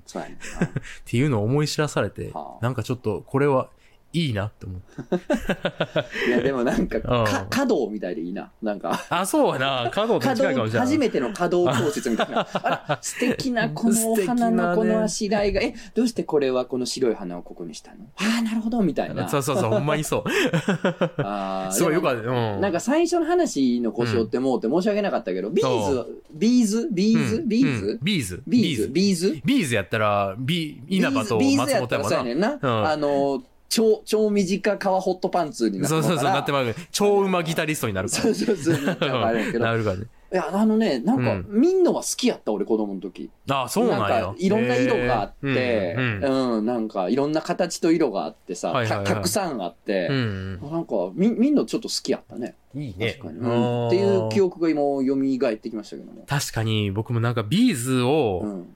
[1.06, 2.64] ていうのを思い知らされては、あ。
[2.64, 3.70] なんかちょっと、これは
[4.16, 6.30] いいなって思って。
[6.30, 8.50] いや、でもなんか、うんか華道みたいでいいな。
[8.62, 9.06] なんか。
[9.10, 9.90] あ、そうやな。
[9.92, 10.88] 華道、近いかもしれない。
[10.88, 12.48] 初めての華道教室みたいな。
[12.54, 18.06] あら、素敵なこのお花のこのあしらいが、 え、どうしてこれはこの白い花をここにしたの？
[18.16, 19.28] ああ、なるほど、みたいな。
[19.28, 20.24] そうそうそう、ほんまにそう。
[21.22, 22.30] あーすごいよかでった。
[22.30, 22.36] うん。
[22.36, 27.86] もなんか最初の話の腰折ってもうって申し訳なかったけど、ビーズ、ビーズ、ビーズ、うんビーズ？
[27.88, 28.44] うんビーズ？
[28.48, 29.42] ビーズ、ビーズ？
[29.44, 29.76] ビーズ？
[29.76, 32.10] やったら、ビ、稲葉と B'z 松本やもんな。
[32.10, 32.60] そうやねんな。
[32.62, 36.76] うんあの、超、超短革ホットパンツになってそうそうそう、なってままう。
[36.92, 39.52] 超うまギタリストになるかそうそうそう、なっちゃうからけら。
[39.54, 39.60] ど。
[39.60, 40.06] ないるからね。
[40.36, 43.30] や、あのね、なんか、うん見んのは好きやった、俺子供の時。
[43.50, 44.36] ああ、そうなんやか。
[44.38, 50.60] いろんな色があって、へーうんうん、なんか、いろんな形と色があってさ、はいはいはいたたくさんあって、うん。
[50.62, 52.56] なんか、み、みんなちょっと好きやったね。
[52.76, 53.40] いいね確かに。
[53.40, 56.24] うんっていう記憶が今、蘇ってきましたけども。
[56.28, 58.76] 確かに、僕もなんかビーズうをん。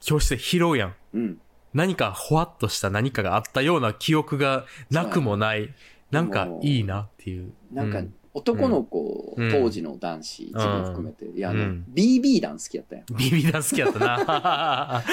[0.00, 0.94] 教室で拾うやん。
[1.14, 1.40] うん。
[1.76, 5.74] 何かほわっとした何かがあったような記憶がなくもない。
[6.10, 7.52] なんかいいなっていう。
[7.70, 13.04] なんかう、男の子、うん当時の男子、自分含めて、いや、あの、うん BB 弾好きやったやん。
[13.16, 14.16] ビビダン好きやったな。
[14.24, 15.04] あ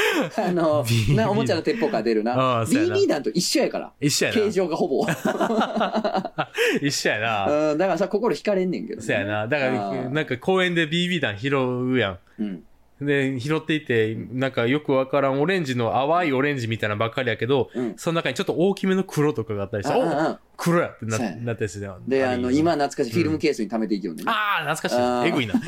[0.53, 2.63] の BB、な、おもちゃの鉄砲から出るあな。
[2.63, 3.91] うやな BB 弾と一緒やから。
[3.99, 5.05] 一緒や形状がほぼ。
[5.05, 6.41] な。
[6.81, 7.71] 一緒やな。
[7.71, 9.05] うん、だからさ、心惹かれんねんけど、ね。
[9.05, 9.47] そうやな。
[9.47, 12.19] だかあら、ーなんか公園で BB 弾拾うやん。
[12.39, 12.63] うん。
[13.05, 17.93] で、拾っていて、なんかよくわからんオレンジの淡いオレンジみたいなのばっかりやけど、うん。
[17.97, 21.19] その中にちょっと大きめの黒とかがあったりして、あ黒やってなっ
[21.55, 21.97] たやつだよ。
[22.07, 24.23] で、あの、れ今懐かしいフィルムケースに貯めていきよんね。
[24.27, 24.93] ああ、懐かし
[25.25, 25.29] い。
[25.29, 25.53] えぐいな。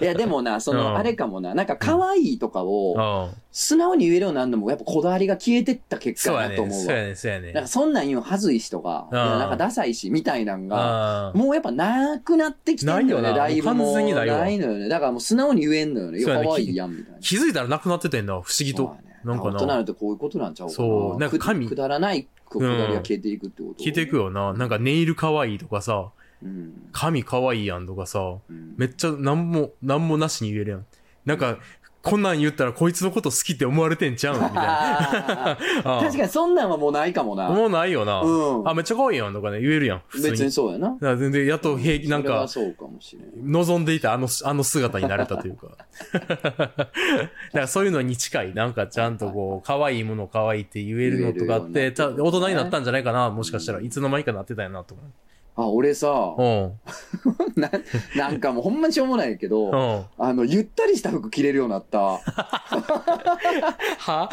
[0.00, 3.00] いや、でもな、そうんの、あれかもな、なんか可愛いとかを、う
[3.32, 3.36] ん。
[3.50, 6.84] 素直に言えるようになるのも、やっぱこだわりが消えてった結果だと思うわ。
[6.84, 13.68] そうやねそうやねなんかそんなん言うのはずいしとか、なんかダサいし、みたいなんが、もうやっぱなくなってきてんのよね、だいぶ。
[13.68, 14.88] 完全にないわのよね。
[14.88, 16.22] だからもう素直に言えんのよね。
[16.24, 17.18] 可愛いやん、みたいな。
[17.20, 18.96] 気づいたらなくなっててんな、不思議と
[19.26, 20.76] なんかな大人になるとこういうことなんちゃうかな。
[20.76, 23.82] そうなんか神くくだらないくだりが消えていくってこと。
[23.82, 24.52] 聞いていくよな。
[24.52, 26.10] なんかネイル可愛いとかさ、
[26.42, 26.88] うん。
[26.92, 30.86] 髪可愛いやんとかさ、うんめっちゃなんも、なんもなしに言えるやん。
[31.24, 31.58] なんか、
[32.06, 35.56] こんなん言ったらこいつのこと好きって思われてんちゃうんみたいな。
[35.82, 37.48] 確かかにそんなんはもうないかもな。
[37.48, 38.20] もうないよな。
[38.20, 40.02] うんあ、めっちゃ可愛いやんとかね、言えるやん。
[40.06, 40.30] 普通に。
[40.30, 40.96] 別にそうやな。
[41.16, 43.50] 全然やっと平気、なんか、そうかもしれん。
[43.50, 45.66] 望んでいたあの、あの姿になれたというか。
[46.14, 46.88] だか
[47.52, 48.54] らそういうのに近い。
[48.54, 53.30] なんかちゃんとこう、可愛いもの可愛いって言えるのとかあって、大人になったんじゃないかな。
[53.30, 54.94] もしかしたらいつの間にかなってたんやなと
[55.58, 56.72] あ、俺さ、思う。
[57.60, 57.70] な
[58.14, 60.06] なんかもうほんまにしょうもないけど。
[60.18, 61.98] あの、ゆったりした服着れるようになった。
[63.98, 64.28] は？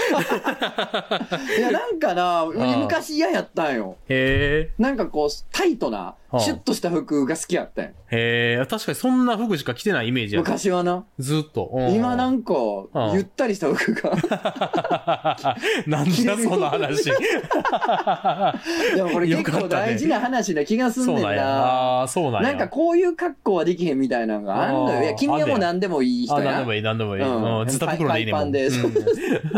[1.57, 3.95] いや、なんかな、昔嫌やったんよ。
[4.09, 4.81] へえ。
[4.81, 7.91] なんかこう、タイトな、あシュッとした服が好きやったんよ。
[8.11, 8.65] へえ。
[8.65, 10.41] 確かにそんな服しか着てないイメージや。
[10.41, 11.05] 昔はな。
[11.19, 11.69] ずっと。
[11.73, 12.53] うん今なんか
[12.93, 14.11] あ、ゆったりした服が。
[15.87, 17.11] なんだその話。
[18.95, 21.43] でもこれ結構大事な話な気がすんねんそうなんや。
[21.43, 21.49] な。
[21.63, 22.49] ああー、そうなんや。
[22.49, 25.03] なんかこういう格好はできへんみたいなのがあんのよ。
[25.03, 26.73] いや、君はもう何でもいい人あ、やななんでも。
[26.75, 27.23] いい、なんでもいい。
[27.23, 27.67] うんうん。
[27.67, 28.43] ずっと袋でいいねんもん。
[28.43, 28.71] 海パンで うん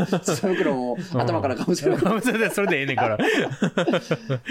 [0.06, 1.98] ずっと袋も頭からかぶせる。
[1.98, 3.18] それで、それでええねんから。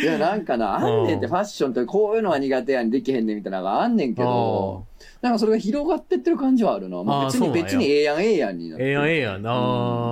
[0.03, 4.87] いや、なんかな、あんねんってうんファッションってこういうのは苦手やにできへんねんみたいなのがあんねんけど、
[5.23, 7.03] なんかそれが広がってってる感じはあるな。
[7.03, 9.47] まあ、別に別にええやんええやんになってるええやん、ええやん。
[9.47, 9.51] あ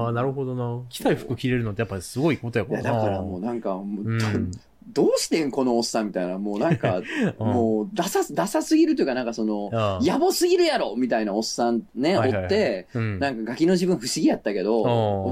[0.07, 0.83] あ、うんなるほどな。
[0.89, 2.99] 着たい服着れるのってやっぱりすごいことやかいや、らな。
[2.99, 4.51] だからもうなんか、もううん。
[4.93, 7.03] どうしてんこのおっさんみたいな、もうなんか、
[7.39, 14.87] もうダサ、ダサすぎるというか、なんかその、うん、やぼすぎるやろみたいなおっさんね、はいはいはいおって、うん、なんかガキの自分不思議やったけど、うん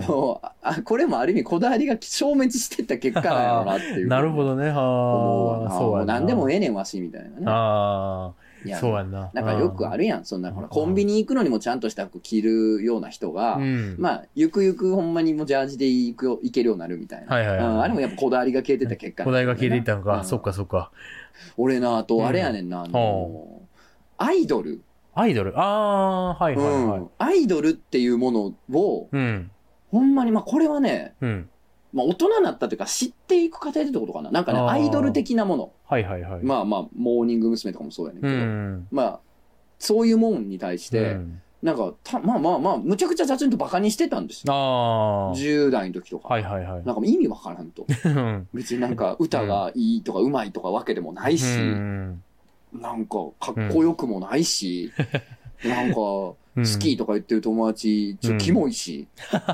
[0.07, 4.09] もうあ、これもある意味こだわりが消滅してった結果なんやろうなっていう。
[4.09, 4.69] なるほどね。
[4.69, 5.65] はあ、思うわな。
[5.65, 6.15] もうそうやな。
[6.15, 7.35] 何でもええねんわし、みたいなね。
[7.47, 9.31] ああ、いやそうやんな。
[9.33, 10.25] なんかよくあるやん。
[10.25, 13.97] そんな、ほら、うんコンビニ行くのにもちゃんとした服着るような人が、うん。
[13.99, 17.35] まあ、ゆくゆくほんまにもうジャージで行くよ、行けるようになるみたいな。
[17.35, 20.19] はいはいはいうんあれもやっぱこだわりが消えてた結果古代が消えていったのか。
[20.19, 20.91] うんそっかそっか。
[21.57, 23.63] 俺な、あと、あれやねんな、あの、
[24.19, 24.83] アイドル。
[25.15, 25.59] アイドル？
[25.59, 26.99] ああー、はいはいはい。
[26.99, 29.51] うんアイドルっていうものを、うん。
[29.91, 31.51] ほんまに、まあこれはね、うん。
[31.93, 34.31] まあ大人になったというか知っていく過程でってことかな。
[34.31, 35.73] なんかね、アイドル的なもの。
[35.87, 36.43] はいはいはい。
[36.43, 37.73] まあまあ、モーニング娘。
[37.73, 38.89] とかもそうやねんけうど、ん。
[38.91, 39.21] まあ、
[39.79, 44.55] そういうもんに対して、うんなんか、たまあまあまあ、むちゃくちゃ雑にとバカにしてたんですよ。
[44.55, 45.37] ああ。
[45.37, 46.29] 10代の時とか。
[46.29, 46.85] はいはいはい。
[46.87, 47.85] なんか意味わからんと。
[48.05, 52.23] うん別になんか歌がいいとかうまいとかわけでもないし、うん
[52.73, 54.91] なんかかっこよくもないし、
[55.65, 56.37] なんか好
[56.79, 59.07] きとか言ってる友達、ちょっとキモいし。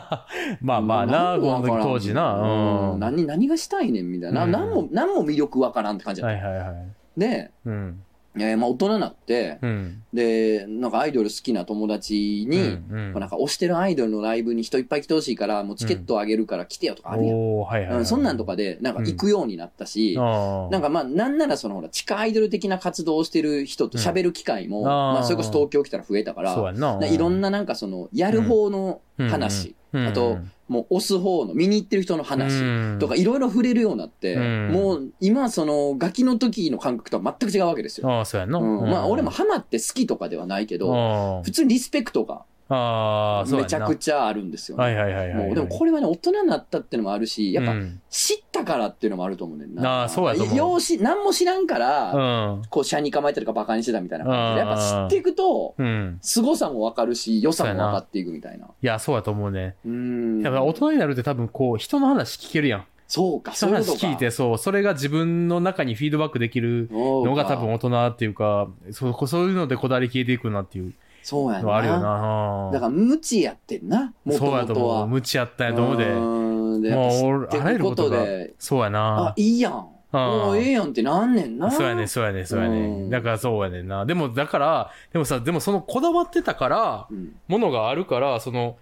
[0.61, 2.35] まあまあな、この時当時な。
[2.35, 2.91] うん。
[2.93, 4.45] は何、何がしたいねんみたいな。
[4.45, 6.47] うんなんも、なんも魅力わからんって感じいだった。
[6.47, 7.21] はいはい。
[7.21, 8.03] で、うん。
[8.39, 10.03] えーまあ大人になって、うん。
[10.13, 12.59] で、なんかアイドル好きな友達に、
[12.91, 18.07] うんまあなんか推してるアイドルのライブに人いっぱい来てほしいから、もうチケットあげるから来てよとかあるやん。
[18.07, 20.71] そんなんとかで、なんか行くようになったし、ああ。
[20.71, 29.75] なんかまあ、なんならそのほら、地下アイドル的な活動をしてる人と喋る機会も、まあ、それこそ東京来たら増えたから、いろんななんかその、やる方の話、うん、
[30.09, 34.71] あともう押す方の、見に行ってる人の話とか、いろいろ触れるようになって、うん。
[34.73, 38.11] もう今その、ガキの時の感覚とは全く違うわけですよ。
[38.11, 38.59] ああ、そうやんな。
[38.59, 38.91] うん。
[38.91, 44.85] まあ、俺もハマって好きとかではないけど、あ普通にリスペクトがあめちゃくちゃあるんですよね。
[44.85, 45.47] はいはいはいはいはい。
[45.47, 50.03] もうでもこれはね、大人になったっていうのもあるし、やっぱうん知ったからっていうのもあると思うねんな。
[50.03, 52.63] あーそうやと思うよし、何も知らんから、うん。
[52.71, 56.19] こう、車に構えてるかバカにしてたみたいな感じで、やっぱ知っていくと、うん。
[56.23, 58.67] 凄さもわかるし、良さも分かっていくみたいな。
[58.67, 59.77] いや、そうやと思うね。
[59.85, 60.43] うーん。
[60.43, 62.85] だから大人になるって多分こう、人の話聞けるやん。
[63.09, 63.97] そうか、人のそう。
[63.97, 70.95] 話聞いて、そう、それが自分の中にフィードバックできるののが多分大人っていうか、そうそういうのでこだわり消えていくなっていう
[71.27, 71.75] そうやな。
[71.75, 72.71] あるよな。
[72.73, 75.09] だから、無知やってんな、もとそうやもと思う。
[75.09, 76.05] 無知やったんやと思うで。
[76.05, 78.25] うーんで、もうあらゆるこことが。
[78.25, 79.33] で、そうやあな、。
[79.35, 79.73] いいやん。
[80.13, 81.69] もうええやんってなんねんな。
[81.69, 82.87] そうやね、そうやね、そうやうね。
[82.87, 84.07] んだからそうやねんな。
[84.07, 87.35] でも、だから、でもさ、でもそのこだわってたから、うん。
[87.49, 88.79] ものがあるから、その、こ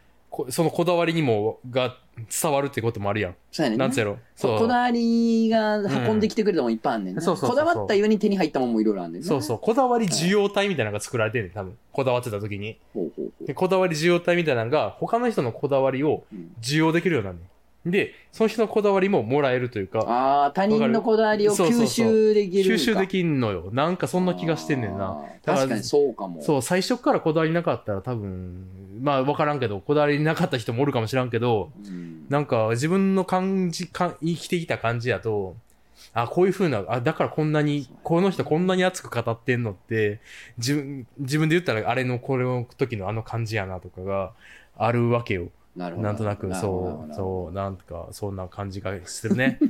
[0.50, 1.96] そのこだわりにも、が
[2.42, 3.36] 伝わるってこともあるやん。
[3.50, 4.18] そうやねんななんつうやろ？
[4.40, 7.20] ここだわりが運んできてくれたもんいっぱいあんねんな。
[7.20, 9.28] そうそうそうそうこだわったゆえに手に入ったもんもいろいろあんねんな。
[9.28, 9.58] そうそう。
[9.58, 11.76] こだわり需要体みたいなのが作られてんねん、多分。
[11.92, 12.78] こだわってた時に。
[12.92, 17.48] ほうほうほうで、こだわり需要体みたいなのが、他の人のこだわりをうん需要できるようになるねん。
[17.86, 22.74] で、その人のこだわりももらえるというか、ああ、他人のこだわりを吸収できる。
[22.74, 23.68] 吸収できんのよ。
[23.72, 25.22] なんかそんな気がしてんねんな。
[25.44, 26.42] から確かにそうかも。
[26.42, 28.66] そう、最初からこだわりなかったら多分、
[29.02, 32.26] まあわからんけど、こだわりなかった人もおるかもしらんけど、うん。
[32.30, 35.56] なんか自分の感じ、か生きてきた感じやと、
[36.14, 40.20] あ、こういう風な、あ、だからこんなに、この人こんなに熱く語ってんのって、
[40.58, 44.32] 自分、自分で言ったらあれのこれの時のあの感じやなとかが
[44.76, 45.48] あるわけよ。
[45.76, 46.06] なるほど。
[46.06, 49.58] なんとなく、そう、どそう、なんか、そんな感じがするね。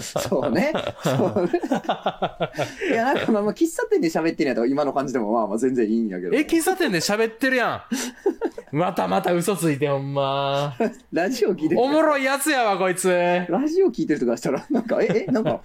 [0.00, 0.72] そうね。
[1.02, 1.52] そうね。
[2.90, 6.34] いや、なんかまあまあ、喫茶店で喋ってんやったら今の感じでもまあまあ全然いいんやけど。
[6.34, 7.84] え、喫茶店で喋ってるや
[8.72, 8.76] ん。
[8.76, 10.74] またまた嘘ついてほんま。
[11.12, 13.08] ラジオ聞いてるおもろいやつやわ、こいつ。
[13.48, 15.60] ラジオ聞いてるとかしたら、なんか、え、え、なんか、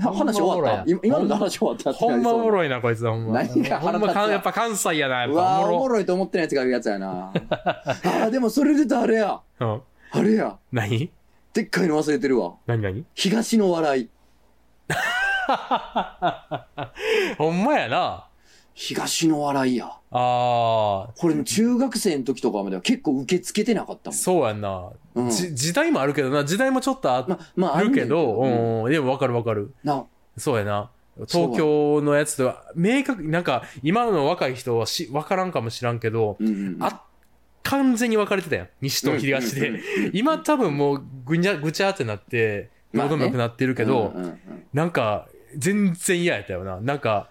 [0.00, 0.86] は話終わった？
[0.86, 2.50] 今今ので話終わったほんまおもい。
[2.52, 3.42] ろいな、こいつ、ほんま。
[3.42, 5.76] 何がほんまやっぱ関西やな、やっうわーぱおもろ。
[5.76, 7.32] おもろいと思ってないやつがいるやつやな。
[7.64, 9.40] あー、でもそれでとあれや。
[9.60, 9.80] うん。
[10.12, 10.56] あれや。
[10.72, 11.10] 何？
[11.52, 12.54] でっかいの忘れてるわ。
[12.66, 13.04] 何何？
[13.14, 14.08] 東の笑い。
[17.38, 18.26] ほんまやな。
[18.74, 19.92] 東の笑いや。
[20.10, 24.14] あこれ中学生の時とかまでは結構受け付けてなかったー、もん。
[24.14, 24.90] そうやんな。
[25.14, 29.74] うんじ時代もあるけどな、時代もちょっとあま、まあ、あるけど、うんうん、でもわかるわかる。
[29.84, 30.04] な、
[30.38, 30.90] そうやな。
[31.28, 36.80] 東京のやつとは、明確、なんか、今の若い人はし、わからんかもしらんけど、うんうんうん。
[36.80, 37.02] あ、
[37.62, 38.68] 完全に分かれてたやん。
[38.80, 39.80] 西と東で。
[40.12, 44.14] 今多分もうぐにゃ、ぐちゃってなって、どうでもよくなってるけど、
[44.72, 46.80] なんか、全然嫌やったよな。
[46.80, 47.28] なんか、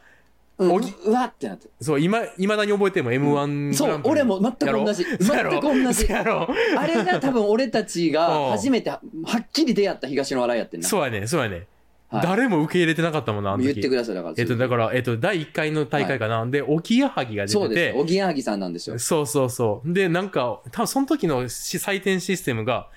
[0.58, 1.68] うわってなって。
[1.82, 5.04] そう、今、未だに覚えても M1 そう、俺も全く同じ。
[5.04, 10.88] 全く同じあれが多分俺たちがうん初めてははっきり出会った東の笑いやってんな。
[10.88, 11.66] そうやね、そうやね。
[12.12, 13.68] はい誰も受け入れてなかったもんな、あの時。
[13.68, 14.34] 言ってください、だから。
[14.38, 16.46] えっと、だから、えっと、第1回の大会かな。
[16.46, 17.94] で、おぎやはぎが出てそうです。
[17.94, 19.00] て、おぎやはぎさんなんですよ。
[19.00, 19.94] そうそうそう。
[19.94, 22.90] で、なんか、多分その時のし採点システムが、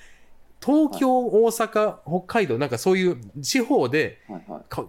[0.64, 4.18] 東京、大阪、北海道、なんかそういう地方で、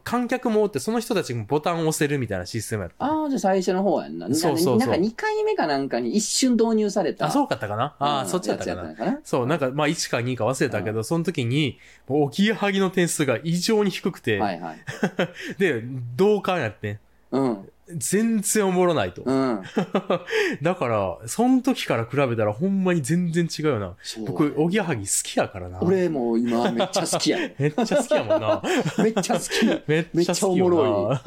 [0.06, 3.06] 観客もおって、その人たちもボタンを押せるみたいなシステムやった。
[3.06, 4.28] ああ、じゃあ最初の方やんな。
[4.28, 7.26] そうそうそうなんか2回目かなんかに一瞬導入された。
[7.26, 14.78] あ、そうかったかなああ、うんそっちだったかなそう、なんか、まあ、1か2か忘れたけど、その時に、もう、おきやはぎの点数が異常に低くて、はいはい。
[15.60, 15.84] で、
[16.16, 17.00] 同感やってん。
[17.40, 17.70] うん。
[17.88, 19.22] 全然おもろないと。
[19.24, 19.62] うん。
[20.62, 23.96] だから、その時から比べたらほんまに全然違うよな。
[24.26, 25.80] 僕、おぎやはぎ好きやからな。
[25.82, 28.62] 俺も今めっちゃ好きやね めっちゃ好きやもんな。
[28.98, 29.66] めっちゃ好き。
[29.88, 31.22] めっちゃ好きよ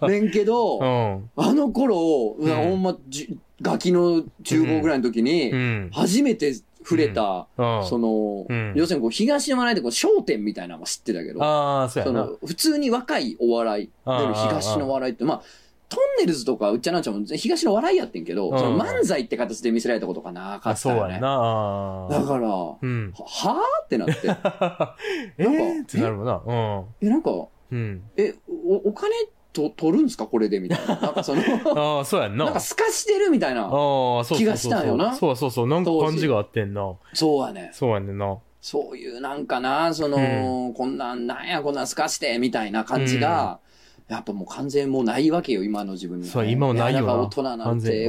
[0.00, 0.08] な。
[0.08, 1.30] ねんけど、うん。
[1.36, 5.90] あの頃、うんほんま、じガキの中高ぐらいの時に、うん。
[5.92, 7.86] 初めて触れた、うん。
[7.86, 11.40] その、うん要するにこう東山内でこう焦点みたいなのは知ってたけど、
[11.88, 15.42] その普通に若いお笑い、東の笑いって、まあ、
[15.90, 21.14] トンネルズとかうっちゃなんちゃんも東の笑いやってんけど、うんその漫才って形で見せられたことがなかあ、ったよね。
[21.14, 23.12] そうだから、はうん。
[23.16, 24.14] はぁってなって、
[25.38, 25.82] えー？
[25.82, 26.42] ってなるもんな。
[27.00, 27.48] え、なんか、うん。
[27.72, 28.02] うん。
[28.16, 28.34] え、
[28.68, 29.12] おお金
[29.68, 30.26] と取るんすか？
[30.26, 30.96] これでみたいな。
[31.00, 31.42] なんかその、
[31.98, 32.44] ああ、そうやんな。
[32.46, 33.68] なんか透かしてるみたいな。
[34.34, 35.66] 気がしたんよなそうそうそう。
[35.68, 36.92] なんか感じがあってんな。
[37.12, 37.70] そうやね。
[37.72, 38.38] そうやねんな。
[38.60, 43.58] そういうなんかな、その、こんなん、なんやこんなん透かして、みたいな感じが、
[44.08, 46.30] やっぱもう完全もうないわけよ、今の自分にはね。
[46.32, 47.24] そう、今もないよやだからな。
[47.24, 48.04] 大人なんてえ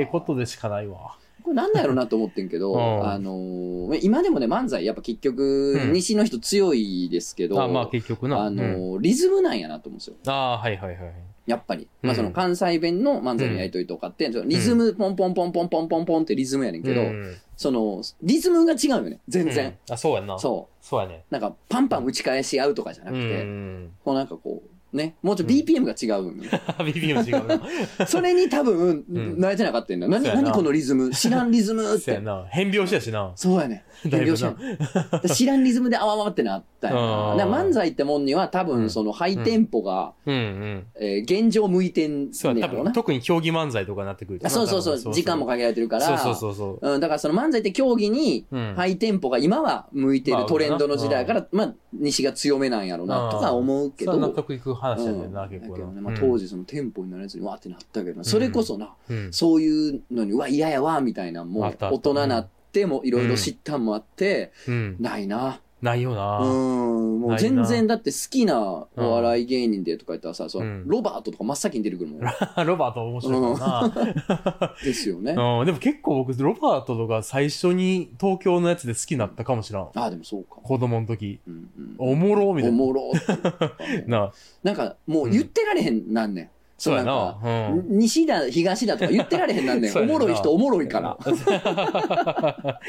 [0.00, 1.16] えことでしかないわ。
[1.42, 8.42] これなんだやろうなと思ってんけど、 うんあのー今でもね、漫才、やっぱ結局、うん西の人強いですけど、あまあ結局な。
[8.44, 10.14] あのうんーリズムなんやなと思うんですよ。
[10.26, 10.98] ああ、はいはいはい。
[11.46, 11.88] やっぱり。
[12.02, 19.66] まあうんその関西弁の漫才のやりとりとかって、そのリズム、ポンポンポンポンポンポンポンってリズムやねんけど、うんその、リズムが違うよね、全然。
[19.66, 20.38] うんあ、そうやんな。
[20.38, 20.84] そう。
[20.84, 21.24] そうやね。
[21.30, 23.90] なんか、パンパン打ち返し合うとかじゃなうくて、ん。
[24.04, 26.48] こうなんかこう、ね、もうちょっと BPM が違うよね、
[26.84, 27.60] ビビも違うな。
[28.06, 30.10] それに多分、うん慣れてなかったんだよ。
[30.12, 31.10] 何、そうやな何このリズム？
[31.10, 32.00] 知らんリズムって。
[32.04, 32.44] そうやな。
[32.50, 33.32] 変拍子やしな。
[33.34, 33.84] そうやね。
[34.08, 37.44] だいぶな変拍子やね知らんリズムであわわってなったよあーな。
[37.44, 40.86] だから漫才ってもんには多うん分そのハイテンポが、うんうん。
[41.00, 42.92] えー現状向いてんねそうや、ろうな。
[42.92, 46.02] 特に競技漫才とかになってくるとそうそうそう、時間も限られてるから。
[46.06, 46.94] そうそうそうそう。
[46.94, 54.12] うん、だからその漫才って競技に、うんハイテンポが今は向いてまあるトレンドの時代やから、まあ、西が強めなんやろうな、とか思うけど。
[54.12, 55.70] そう納得いく話やねうんんな、結構な。
[55.70, 59.32] だけどね、まあ、当時そのテンポにならずにわーってなったけどな、それこそな、うん。
[59.32, 64.96] そういうのに、うわ、嫌やわ、みたいな、もう大人なってもいろいろ知ったんもあって、うん。
[64.98, 65.60] ないな。
[65.82, 66.38] ないような。
[66.38, 72.20] ん、もう全然だって好きなお笑い芸人でとか言ったらさ、そのうんロバートとか真っ先に出てくるもん。
[72.64, 74.74] ロバート面白いな。
[74.84, 75.32] ですよね。
[75.32, 79.82] うん、でも結構僕、ロバートとか最初に東京のやつで好きになったかもしらん。
[79.82, 80.56] ああ、でもそうか。
[80.62, 81.40] 子供の時。
[81.46, 82.82] うんうんおもろみたいな。
[82.82, 83.12] おもろ。
[84.06, 86.50] ななんかもう言ってられへんなんねん。
[86.82, 87.38] そうやな
[87.86, 89.94] 西だ、東だとか言ってられへんなんねん。
[89.96, 91.16] おもろい人おもろいから。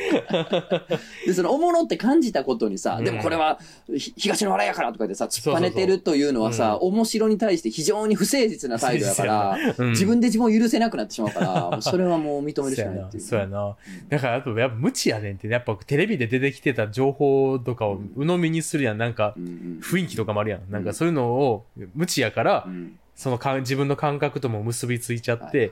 [1.27, 3.59] で、そのおもろって感じたことにさ、うんでもこれは
[3.95, 13.21] ひ東の笑いやからとかでさ、突っぱねてるというのはさ、面白に対して非常に不誠実な態度だから、うん自分で自分を許せなくなってしまうから、それはもう認めるしかないっていう。
[13.23, 13.75] そうやな。
[14.09, 15.53] だから、あと、やっぱ無知やねんってね。
[15.53, 18.97] やっぱテレビで出てきてた情報とかを鵜呑みにするやん。
[18.97, 20.61] なんか雰囲気とかもあるやん。
[20.71, 25.71] なんかそういうのを無知やからう、んそのか自分の感覚とも結びついちゃって、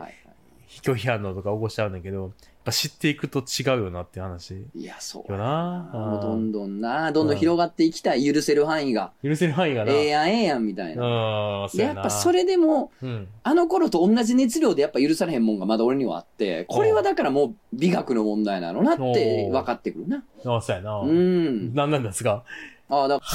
[0.84, 2.32] 拒否反応とか起こしちゃうんだけど、やっ
[2.64, 4.68] ぱ知っていくと違うよなっていう話。
[4.76, 9.12] いや、そうよなもうどんどんな、どんどん広がっていきたい、許せる範囲が。
[9.24, 9.92] 許せる範囲がな。
[9.92, 11.68] ええやん、ええやん、みたいな。
[11.74, 13.28] で、やっぱそれでも、うん。
[13.44, 20.24] あの頃と同じ熱量でやっぱ許されへんもんがまだ俺にはあって、これはだからもう美学の問題なのなって分かってくるな。
[20.46, 21.00] あそうやな。
[21.00, 21.74] うん。
[21.74, 22.44] なんなんですか？
[22.92, 23.26] あ あ、だか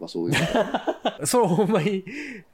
[0.00, 0.36] ら、そういう。
[1.26, 2.02] そう、ほんまに、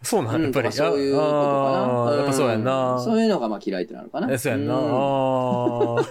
[0.02, 0.68] そうなん、うんやっぱり。
[0.70, 2.12] とかそういうことかあな。
[2.12, 3.00] ーやっぱそうやんんな。
[3.02, 4.32] そういうのがまあ嫌いってなるかな。
[4.32, 4.74] えそうやんな。
[4.74, 4.80] んあ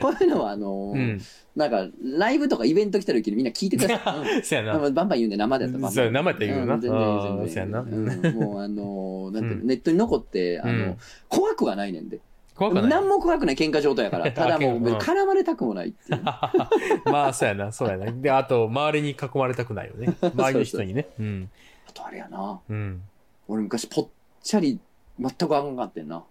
[0.00, 1.20] こういうのはあのー。
[1.54, 4.36] なんか、ライブとかイベント来た時にみんな聞いてください。
[4.36, 4.78] うんそうやな。
[4.78, 10.96] まあバンバン言うんで生でやったらバンバンそうや生やったら言うなん全然全然そうやなうんもうあのーなんていうのうんネットに残って、あのうん、
[11.28, 12.20] 怖くはないねんで。
[12.62, 12.90] 怖くない。
[12.90, 16.22] 何も怖くない喧嘩状態やから、 ただもううん絡まれたくもないっていう。
[17.10, 18.10] まあ、そうやな、そうやな。
[18.12, 20.14] で、あと、周りに囲まれたくないよね。
[20.22, 21.08] 周りの人にね。
[21.18, 21.50] うん。
[21.88, 22.60] あとあれやな。
[22.68, 23.02] うん。
[23.48, 24.08] 俺昔ぽっ
[24.42, 24.78] ちゃり
[25.18, 26.24] 全くあかんかってんな。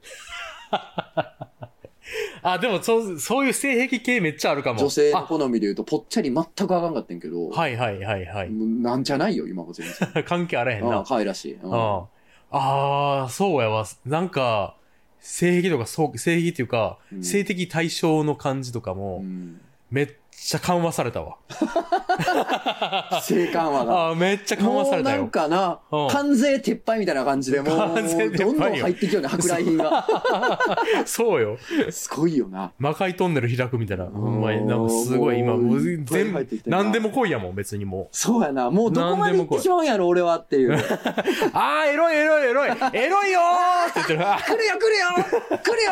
[2.44, 4.80] あ、でも、そう、そういう性癖系めっちゃあるかも。
[4.80, 8.52] 女性のあ好みで言うとぽっちゃり全くあかんかってんけど、はいはいはいはい。
[8.52, 10.24] なんじゃないよ、今も全然。
[10.24, 11.04] 関係あらへんな。
[11.06, 11.54] 可愛らしい。
[11.56, 12.08] うんあ
[12.54, 13.86] あー、そうやわ。
[14.06, 14.76] なんか、
[15.22, 17.24] 性癖とか、そう、性癖っていうか、うん。
[17.24, 19.62] 性的対象の感じとかも、うん。
[19.90, 20.14] めっ
[20.44, 21.38] ちゃ緩和されたわ。
[23.22, 23.94] 性緩和が。
[23.94, 25.30] ああ、めっちゃ緩和されたよもうなん。
[25.30, 27.88] かなうん、関税撤廃みたいな感じで、もう、ど
[28.54, 30.08] んどん入ってきようね、舶来品が。
[31.06, 31.58] そうよ。
[31.92, 32.72] すごいよな。
[32.80, 34.06] 魔界トンネル開くみたいな。
[34.06, 38.08] ほんまに、なんかすごい、今、もう全部何でも来いやもん、別にもう。
[38.12, 38.72] そうやな。
[38.72, 40.72] もうどこまで行ってしまうんやろ、俺はっていう。
[40.72, 40.98] 来るよ、
[41.54, 44.28] あー、エロいエロいエロいエロいよーって言ってる。
[44.28, 45.12] あ 来るよ来るよ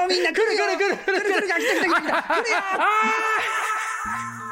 [0.10, 2.58] みんな来るよ来る来る来る来る来る来る来た来た来るよ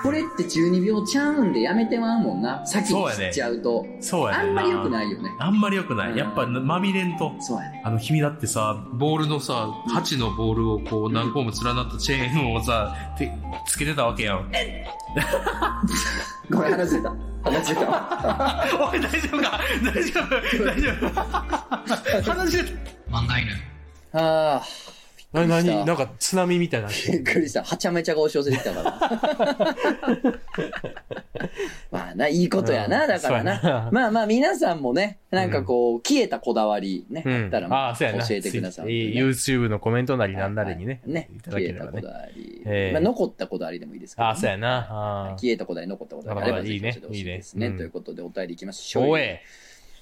[0.07, 2.65] これって12秒ちゃうんでやめてまうもんな。
[2.65, 3.85] 先に切っちゃうと。
[3.99, 5.29] そうやねあんまり良くないよね。
[5.37, 6.17] あんまり良くなうんい。
[6.17, 7.33] やっぱ、まみれんと。
[7.41, 7.81] そうやね。
[7.83, 13.29] あの、君だってさ、ボールのさ、8のボールをこう何個も連なったチェーンをさ、て
[13.67, 14.49] つけてたわけやん。
[16.49, 17.13] ごめん、話してた。
[17.43, 18.65] 話してた。
[18.89, 19.59] おい、大丈夫か？
[19.83, 20.63] 大丈夫？
[20.65, 21.09] 大丈夫？
[22.31, 22.71] 話して
[24.13, 24.19] た。
[24.19, 24.96] ああ。
[25.33, 26.87] なになになんか津波みたいな。
[26.87, 27.61] びっくりした。
[27.61, 28.97] はちゃめちゃが押し寄せてきたから。
[31.91, 33.89] まあな、いいことやな、うんだからなな。
[33.91, 37.95] まあまあ、皆さんもね、なんかこう、消えたこだわりね、うんあったら。
[37.99, 38.05] 教
[38.35, 38.91] えてください、ね。
[38.93, 41.01] YouTube のコメントなりなんなりにね。
[41.03, 41.99] はいねいただけ消えたこ。
[41.99, 42.61] だわり。
[42.65, 44.87] ええまあ、残ったこだわりでもいいですけど、ああ、そうやな。
[44.89, 47.65] あ消えたこだわり、残ったこだわりあればぜひ教えてほしいですね。
[47.65, 48.73] いいねうんということで、お便りいきまあ。
[48.73, 49.19] しょう。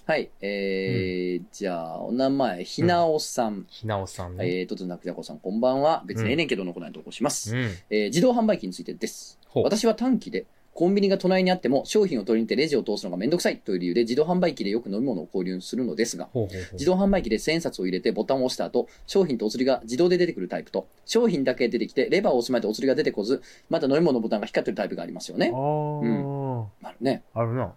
[0.08, 0.30] はい。
[0.40, 3.66] えーじゃあ、お名前、ひなおさん。
[3.68, 4.60] ひなおさんね。
[4.60, 6.04] えー、とつなくじゃこさん、こんばんは。
[6.06, 7.56] 別にええねんけどのコーナーに投稿します。
[7.56, 7.72] うん。
[7.90, 9.40] えー自動販売機についてです。
[9.56, 10.46] 私は短期で、
[10.76, 16.30] コンビニが隣にあっても商品を取りに行ってレジを通すのがめんどくさいという理由で自動販売機でよく飲み物を購入するのですが。
[16.74, 23.42] 自動販売機で千円札を入れてボタンを押した後、商品とお釣りが自動で出てくるタイプと、商品だけ出てきてレバーを押すまでお釣りが出てこず、
[23.72, 25.58] また飲み物のボタンが光ってるタイプがありますよねあ。
[25.58, 27.74] ー、まあね、あるな。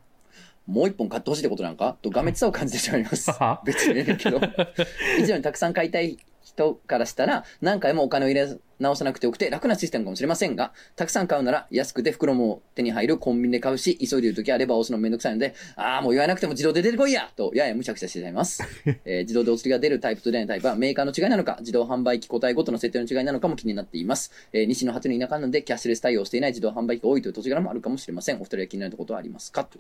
[0.69, 1.97] もう一本買ってほしいってことなんか？
[2.03, 3.61] と、がめつさを感じてしまいますは。
[3.65, 4.41] 別にええけど。
[5.19, 8.47] 以上にたくさん買いたい人からしたら、何回もお金を入れ
[8.79, 18.63] 直さなくてよくて楽なシステムかもしれませんが、たくさん買うなら安くて袋も手に入るコンビニで買うし、急いでいるときはレバーを押すのめんどくさいので、ああ、もう言わなくても自動で出てこいやと、やや無茶苦茶してしまいます。
[19.05, 24.31] えー自動でお釣りが出るタイプと出ないタイプはメーカーの違いなのか、自動販売機個体ごとの設定の違いなのかも気になっています。
[24.53, 28.37] えー西の果ての田舎なので、キャッシュレス対応していない自動販売機が多いという土地柄もあるかもしれません。
[28.37, 29.65] お二人は気になることはありますか？
[29.65, 29.79] と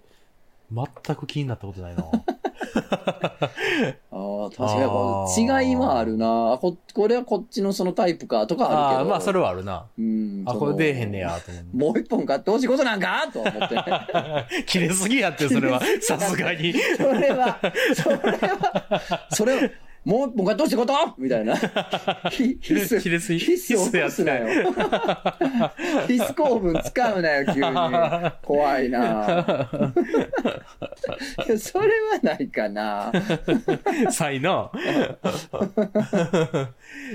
[0.71, 2.05] 全く気になったことないな。
[4.11, 4.75] ああ、確か
[5.37, 6.77] に違いはあるなあこ。
[6.95, 8.81] これはこっちのそのタイプかとかあるけど。
[8.81, 9.87] ああ、まあそれはあるな。
[9.99, 10.45] うん。
[10.47, 11.77] あ、これ出えへんねや、と思う。
[11.77, 14.64] もう一本買ってほしいことなんかと思って。
[14.66, 15.81] 切れすぎやって、それは。
[16.01, 16.73] さすがに。
[16.73, 17.59] それは、
[17.95, 19.71] それは、それは、
[20.09, 20.95] もう一本買ってほしいこと？
[21.19, 21.55] みたいな。
[22.33, 23.39] ひ必須、切れすぎ。
[23.39, 24.47] 必須を起こすなよ。
[26.07, 27.67] 必須構文使うなよ、 急に。
[28.43, 28.99] 怖いな
[31.47, 33.13] いやそれはないかな。
[34.11, 34.71] さいな。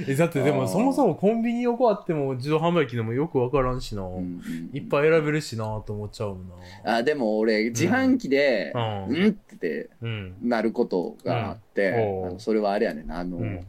[0.07, 4.41] えだってでもそもそもコンビニ横あっても自動販売機でもよくわからんしな、うんうん
[4.73, 6.37] いっぱい選べるしなと思っちゃう
[6.85, 8.79] なあでも俺自販機でう
[9.13, 13.19] うんんってうんなることがあって、うんそれはあれやねんな。
[13.19, 13.65] あの、うん。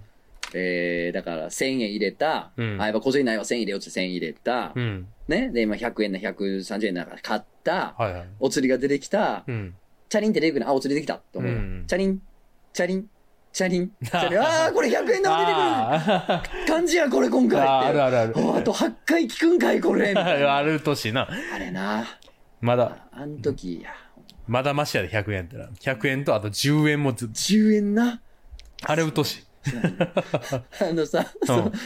[0.56, 2.80] えー、だから1000円入れた、うん。
[2.80, 3.44] あやっぱ小銭ないわ。
[3.44, 5.06] 1000円入れようって1000円入れた、うん。
[5.28, 5.50] ね？
[5.50, 7.94] で今100円だ130円だから買った。
[7.98, 8.26] はいはい。
[8.40, 9.74] お釣りが出てきた、うん。
[10.08, 11.84] チャリンって出てくるあお釣り出てきたって思う、うん。
[11.86, 12.20] チャリン
[12.72, 13.06] チャリン
[13.52, 13.90] チャリン。
[14.04, 15.62] チャリン ああこれ100円玉出てくる。
[15.62, 17.68] あ感じやこれ今回って。
[17.68, 18.34] ああるあるある。
[18.36, 20.12] おあと8回聞くんかいこれ。
[20.14, 21.28] ある年な。
[21.52, 22.04] あれな。
[22.60, 22.96] まだ。
[23.12, 23.90] ああん時や。
[24.46, 27.26] まだマシやで100円やったら100円とあと10円もず。
[27.26, 28.20] 10円な
[28.84, 29.44] あれうとし。
[30.80, 31.26] あのさ、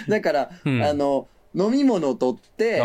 [0.08, 0.82] だから、うん。
[0.82, 2.84] あの飲み物取って、あ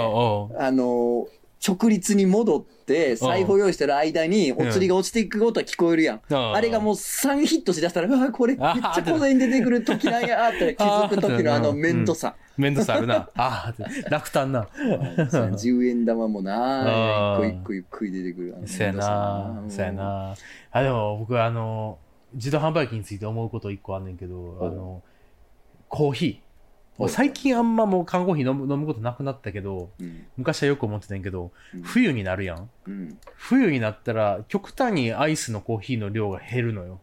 [0.72, 1.28] の
[1.66, 6.54] 直立に戻って財布を用意してる間にお釣りが落ちていくことは聞こえるやん、うん。
[6.54, 13.30] あれがもう3ヒットしだしたらうわこれめっちゃ小銭出てくる時なんやって気づく時のあの面倒さ、めんどくさあるな。
[13.36, 14.68] ああ、楽単な。
[14.76, 19.64] 10円玉もな一個一個ゆっくり出てくるそや面倒さな。
[19.70, 20.36] そやな。
[20.72, 21.98] あ、でも僕あの、
[22.34, 25.02] 自動販売機について思うこと一個あんねんけど、あの、
[25.90, 26.44] コーヒー。
[27.00, 32.70] お最近あんまもう缶コーヒー飲む飲むことなくなったけど、うん昔はよく思ってたんやけど、うん冬になるやん。
[32.88, 37.00] うん冬になったら極端にアイスのコーヒーの量が減るのよ。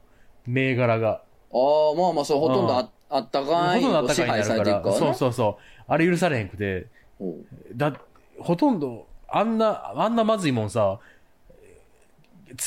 [0.46, 1.22] 銘柄が。
[1.52, 1.56] あ
[1.92, 4.92] あまあまあそうほとんどああったかいほとんどあったかいになるから。
[4.92, 5.82] そうそうそう。
[5.88, 6.86] あれ許されへんくて、
[7.74, 7.92] だ
[8.38, 11.00] ほとんどあんなあんなまずいもんさ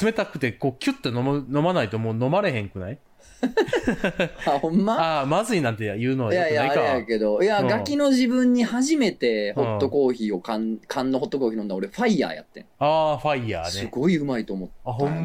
[0.01, 2.99] 冷たくてこうキュッて飲む飲まないともう飲まれへんくない？
[4.45, 4.93] あほんま？
[4.93, 7.67] ああまずいなんて言うのはいよやいや、あれやけど、いや、うん。
[7.67, 12.65] ガキの自分に初めてホットコーヒーを缶、缶のホットコーヒー飲んだ俺、ファイヤーやってん。
[12.79, 13.69] ああファイヤーね。
[13.71, 15.21] すごいうまいと思っあほたよな。
[15.21, 15.23] ん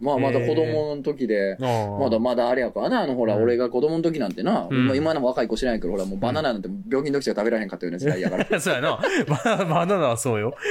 [0.00, 0.02] ま？
[0.12, 3.42] まあ、まだ子供の時で、ままだまだあれやからな、あの、ほら、うん。
[3.42, 4.78] 俺が子供の時なんてな、うん。
[4.86, 8.98] 今今の若い子知らないけど、ほら、もうバナナなんて病気の時しか食べられへんかったような時代やから、 そうやな。
[9.28, 10.54] バナバナナはそうよ。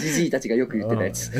[0.00, 1.30] じじいたちがよく言ってたやつ。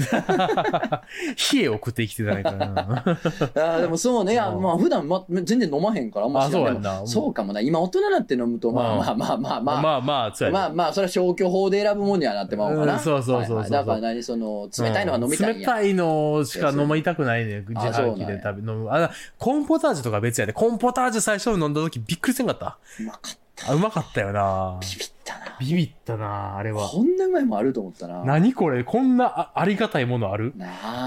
[1.54, 3.07] 冷えを食って生きてないからな
[3.56, 4.62] ああ、でもそうね、いやうん。
[4.62, 7.06] まあ、普段、ま、全然飲まへんから、あんま知らそうやんな。
[7.06, 8.98] そうかもな、今大人になって飲むと、まあうん。
[8.98, 10.58] まあまあまあまあ、まあまあそうやね。
[10.58, 12.94] まあまあ、それは消去法で選ぶもんにはなってまうかな。
[12.94, 13.62] うんそうそうそうそうはい。
[13.62, 13.70] はい。
[13.70, 15.60] だから何、その、冷たいのが飲みたいんや。
[15.60, 18.26] 冷たいのしか飲みたくないね自あそうなんや。
[18.26, 18.88] 販機で食べ飲む。
[18.90, 20.52] あコーンポタージュとか別やで。
[20.52, 22.78] コーンポタージュ最初に飲んだ時びっくりせんかった？
[23.00, 23.38] うまかっ
[23.68, 24.78] あうまかったよな。
[24.80, 25.17] ビビったな。
[25.60, 28.24] ビビったなあれはこんなうまいもんあると思ったな。
[28.24, 28.84] 何これ？
[28.84, 30.52] こんなあありがたいものある？
[30.56, 30.66] な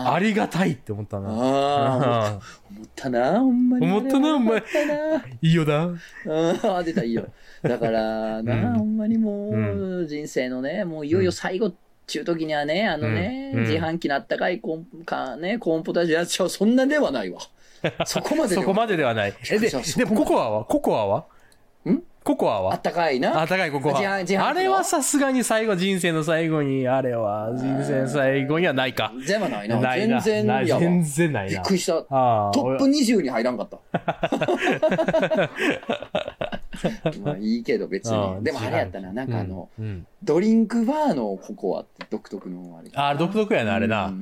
[0.10, 0.14] あ。
[0.14, 1.30] ありがたいって思ったな。
[1.30, 2.40] ああ、
[2.70, 3.86] 思ったな、ほんまに。
[3.86, 4.64] 思ったなお前。
[5.42, 5.96] いいよな。
[6.64, 7.26] ああ、出た、いいよ。
[7.64, 11.74] だからな、うんほんまにもうう、人生のね、もういよいよ最後っ
[12.08, 17.40] ちゅう時にはね、あのね、うん自販機のあったかいコーンか、ね、コーンポタージュやっちゃう、そんなではないわ。
[18.06, 19.34] そこまでではそこまでではない。
[19.52, 20.66] え、で、ででもココアは？
[20.66, 21.20] ココアは？
[21.20, 21.24] ん
[22.24, 22.74] ココアは？
[22.74, 23.42] あったかいな。
[23.42, 23.98] あ高いココア。
[23.98, 29.12] あれはさすがに最後、人生の最後に、あれは人生の最後にはないか。
[29.26, 29.80] 全然ないな。
[29.80, 30.22] ないな。
[30.22, 31.74] 全然全然ないなびっく。
[31.74, 31.94] りした。
[32.04, 32.10] ト
[32.54, 33.80] ップ俺20に入らんかった。
[37.24, 38.44] まあいいけど別に。
[38.44, 42.92] でもあれやったな、なんかあの、うんうんドリンクバーのココアって独特のあれ。
[42.94, 44.10] ああ、独特やな、あれうな。
[44.10, 44.22] ん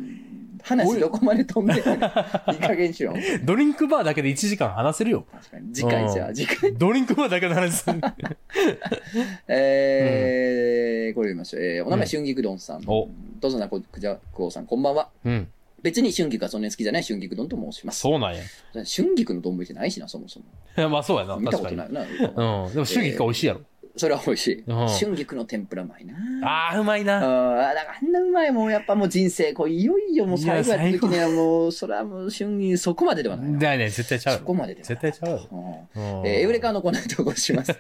[0.64, 1.84] 話どこまで飛んでる
[2.54, 3.46] いい加減しよう。
[3.46, 5.26] ドリンクバーだけで1時間話せるよ。
[5.32, 5.74] 確かに。
[5.74, 6.74] 次回じゃあ、うん次回。
[6.74, 8.02] ドリンクバーだけの話する。
[9.48, 11.62] えー、これ読みましょう。
[11.62, 12.84] えー、お名前、春菊丼さん。
[12.88, 15.10] おどうぞなこくじゃこうさん、こんばんは。
[15.26, 15.48] うん。
[15.82, 18.02] 別に春菊がそんなに好きじゃない春菊丼と申します。
[18.02, 18.44] そうなんや。
[18.74, 20.46] 春菊の丼ってないしな、そもそも。
[20.90, 21.58] まあそうやな、見た。
[21.58, 22.02] ことないな。
[22.02, 22.74] うん。
[22.74, 23.62] でも、春菊が美味しいやろ。
[23.96, 24.64] それは美味しい。
[24.66, 26.16] うん春菊の天ぷらうまいな。
[26.48, 27.18] ああ、うまいな。
[27.18, 33.60] ああ、だからあんなうまいもん、やっぱもう人生、こういよいよもう最後やった時にはもう、 それはもう春菊そこまでではないな。
[33.60, 34.84] だよね、絶対ちゃうそこまでで。
[34.84, 35.48] 絶対ちゃうよ。
[35.52, 37.76] うんうんえーエウレカのコーナー投稿します。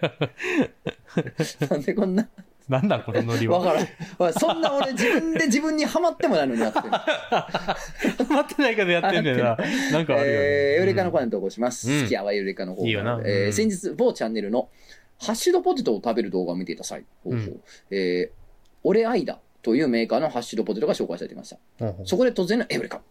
[1.69, 2.27] なんでこんな、
[2.67, 3.59] なんだこのノリは？
[3.59, 4.33] わからん。
[4.33, 6.89] そんな俺自分で自分にハマってもないのにやってる。
[8.29, 9.43] 待ってないけどやってんだよな。
[9.91, 10.45] なんかあるよね。
[10.45, 11.89] えーエウレカのコーナー投稿します。
[11.91, 14.69] うん好きやわ、エウレカの方いいよなうんえー先日、某チャンネルの
[15.19, 17.61] ハッシュドポテトを食べる動画を見ていた際、ほうん
[17.91, 18.39] えー
[18.81, 21.57] オレアイダというメーカーのハッシュドポテトが紹介されていました。
[21.79, 23.01] ほうほうそこで突然のエウレカ。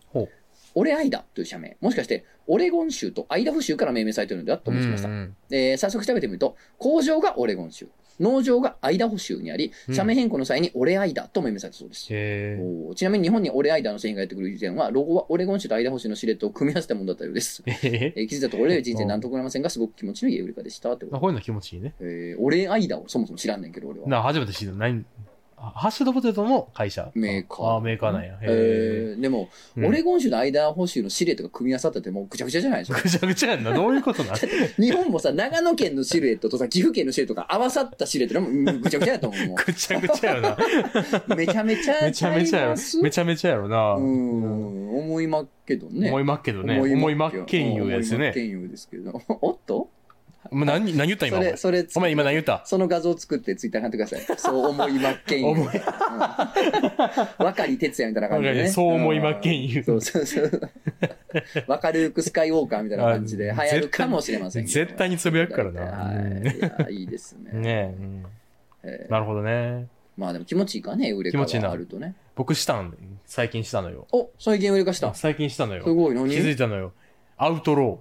[0.74, 1.76] オレアイダという社名。
[1.80, 5.12] もしかして、オレゴン州とアイダフ州から命名されているのではと思いましたう。
[5.12, 7.88] んえー早速調べてみると、工場がオレゴン州、
[8.20, 12.06] 農場がアイダホ州にあり、うん社名変更の際にオレアイダと命名されたそうです。
[12.10, 17.62] へおーちなみに日本にオレアイダの製品がやってくる以前は、ロゴはオレゴン州とアイダホ州のシレットを組み合わせたものだったようです。
[17.66, 17.70] え。
[17.72, 20.92] へえー気づいたところで人生なんともなりませんが、すごく気持ちのいいエウレカでした。
[20.92, 21.94] ってことあこういうの気持ちいいね。
[22.00, 24.08] えーオレアイダをそもそも知らんねんけど、俺は。
[24.08, 24.74] な、初めて知った。
[24.74, 25.27] 何あ
[25.60, 27.66] ハッシュドポテトの会社メーカー。
[27.66, 28.28] ああ、メーカーなんや。
[28.40, 28.48] へへ
[29.12, 29.16] え。
[29.16, 29.86] でも、え。
[29.86, 33.00] オレゴン州の間補修のシルエットが組み合わさっててもうぐちゃぐちゃじゃないですか。
[33.02, 33.72] ぐちゃぐちゃやんな。
[33.74, 34.36] どういうことなん？
[34.78, 40.56] 日本もさ、長野県のシルエットとさ、岐阜県のシルエットが合わさったシルエットでもうん ぐちゃぐちゃやと思うもぐちゃぐちゃやろな。
[41.28, 41.34] う。
[41.36, 42.74] めちゃめちゃめちゃめちゃやろ。
[43.02, 43.94] めちゃめちゃやろな。
[43.94, 46.08] うん、思いまっけどね。
[46.08, 46.78] 思いまっけどね。
[46.80, 48.16] 思いまっけんゆうですね。
[48.16, 49.20] 思いまっけんゆうですけど。
[49.42, 49.90] おっと？
[50.50, 51.56] もう何、何言った今お前？
[51.56, 51.80] それ、。
[51.82, 52.62] それ、お前今何言った？
[52.64, 54.38] その画像作ってツイッターに貼ってください。
[54.38, 55.44] そう思いまっけん。
[55.44, 55.80] 思いうん
[57.38, 58.68] 若り哲也みたいな感じでね。
[58.68, 60.60] そう思いまっけんゆうそうそうそう。
[61.66, 64.66] 若ル ークスカイウォーカーみたいな感じで流行るかもしれません。
[64.66, 65.80] 絶対につぶやくからな。
[65.82, 66.16] はい。
[66.16, 67.50] うんいや、いいですね。
[67.58, 67.94] ね
[68.82, 69.86] え、なるほどね。
[70.16, 72.14] まあでも気持ちいいかね、売れか気持ちいいながあるとね。
[72.34, 72.96] 僕したん
[73.26, 74.06] 最近したのよ。
[74.12, 75.12] お、最近売れかした。
[75.14, 75.82] す最近したのよ。
[75.84, 76.28] ごい、何？
[76.30, 76.92] 気づいたのよ。
[77.36, 78.00] アウトロ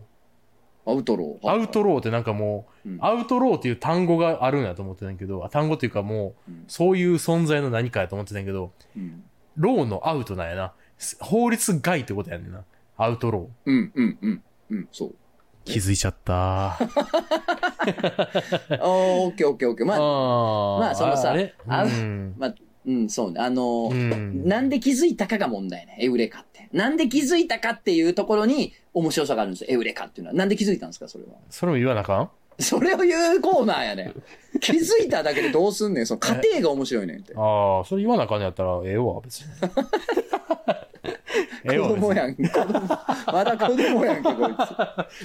[0.88, 1.46] アウトロー。
[1.46, 1.50] ー。
[1.52, 9.24] アウトローってなんかもう、うんアウトローっていう単語があるんやと思ってたんやけど、あ単語っていうかもう、うんそういう存在の何かやと思ってたんやけど、うん
[9.58, 10.74] law のアウトなんやな。
[11.20, 12.64] 法律外ってことやねんな。
[12.96, 13.72] アウトロー。
[13.72, 14.44] うん、うん、うん。
[14.70, 15.16] うん、そう。
[15.66, 16.78] 気づいちゃった。
[16.78, 16.88] あー
[18.82, 19.86] オッケーオッケーオッケー。
[19.86, 21.54] まあ、あまあそのさあれ？
[21.68, 22.36] あうん。
[22.38, 23.42] まあ、うん、そうね。
[23.42, 24.48] あのうー、ん。
[24.48, 25.98] なんで気づいたかが問題ね。
[26.00, 26.46] エウレカ。
[26.74, 29.68] なんで気づいたかっていうところに面白さがあるんですよ。
[29.72, 30.36] エウレカっていうのは。
[30.36, 31.32] なんで気づいたんですか、それは。
[31.50, 32.30] それも言わなあかん？
[32.60, 34.60] それを言うコーナーやねん。
[34.60, 36.06] 気づいただけでどうすんねん。
[36.08, 37.34] その過程が面白いねんって。
[37.36, 39.48] ああ、それ言わなあかんのやったらええわ、別に。
[41.64, 42.14] ええわ、子供。
[42.14, 42.36] やん。
[42.36, 42.74] 子供。
[43.28, 44.56] まだ子供やんけ、こい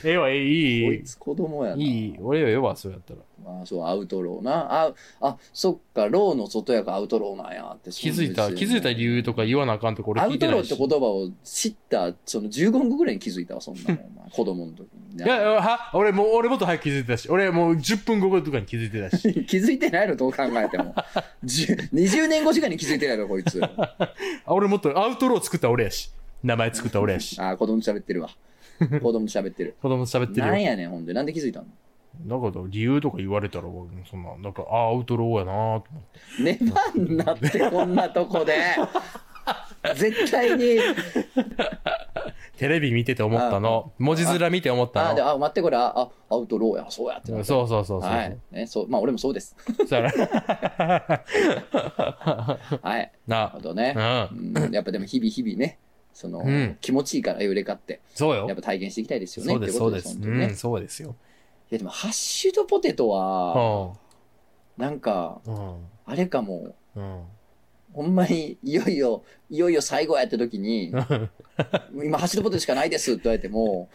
[0.01, 0.05] つ。
[0.07, 1.05] ええわ、ええ、いいこい。
[1.05, 1.83] つ子供やな。
[1.83, 2.17] いい。
[2.21, 3.21] 俺はええわ、そうやったら。
[3.45, 4.85] あそう、アウトローな。
[4.87, 7.91] あ、あ、そっか、ローの外やからアウトローなんやって。
[7.91, 13.99] 気づいた、気づいた理由とか言わなあかんとこ俺アウトローって言葉を知った、その15分後ぐらいに気づいたわ、そんなの。
[14.33, 15.23] 子供の時に。
[15.23, 19.23] いや、は、俺もう、俺もっと早く気づいてたし、俺もう10分後とかに気づいてたし。
[19.45, 20.95] 気づいてないのどう考えても。
[21.45, 23.61] 10 20年後時間に気づいてないの、こいつ。
[23.63, 24.15] あ
[24.47, 26.02] 俺もっとアウトロー作った俺やし。
[26.43, 27.39] 名前作った俺やし。
[27.41, 28.31] あ、子供と喋ってるわ。
[28.79, 29.77] 子供と喋ってる。
[29.81, 30.53] 子供と喋ってるよ。
[30.53, 31.13] なんやねん、ほんで。
[31.13, 31.67] なんで気づいたの
[32.27, 33.65] だから理由とか言われたら、
[34.11, 36.03] そんな、なんか、あアウトローやなと思っ
[36.37, 36.43] て。
[36.43, 38.55] ねばんなって、こんなとこで。
[39.95, 40.79] 絶対に。
[42.59, 43.93] テレビ見てて思ったの。
[43.99, 45.31] 文字面見て思ったあ、で、の。
[45.31, 47.47] あ、待って、これ、あ、あアウトローや、そうやってなった。
[47.47, 48.11] そうそうそうそう。
[48.11, 48.39] はい。
[48.53, 48.89] ね、そう。
[48.89, 49.57] まあ、俺もそうです。
[49.89, 50.09] そうは
[53.01, 53.13] い。
[53.27, 53.95] なるなほどね。
[53.97, 54.53] うん。
[54.65, 55.79] うん、やっぱでも日々日々ね、
[56.23, 58.57] その、うん気持ちいいからエウレカって、そうよやっ。
[58.57, 59.53] ぱ体験していきたいですよね。
[59.53, 60.15] そうです、そうです。
[60.19, 61.17] ねうん、そうですよ。
[61.71, 63.93] いやでも、ハッシュドポテトは、
[64.79, 65.41] うなんか。
[66.07, 67.23] あれかも、うん。
[67.93, 73.91] ほんまに、いよいよ、いよいよ最後やった時に、今、ハッシュドポテトしかないですって言われても、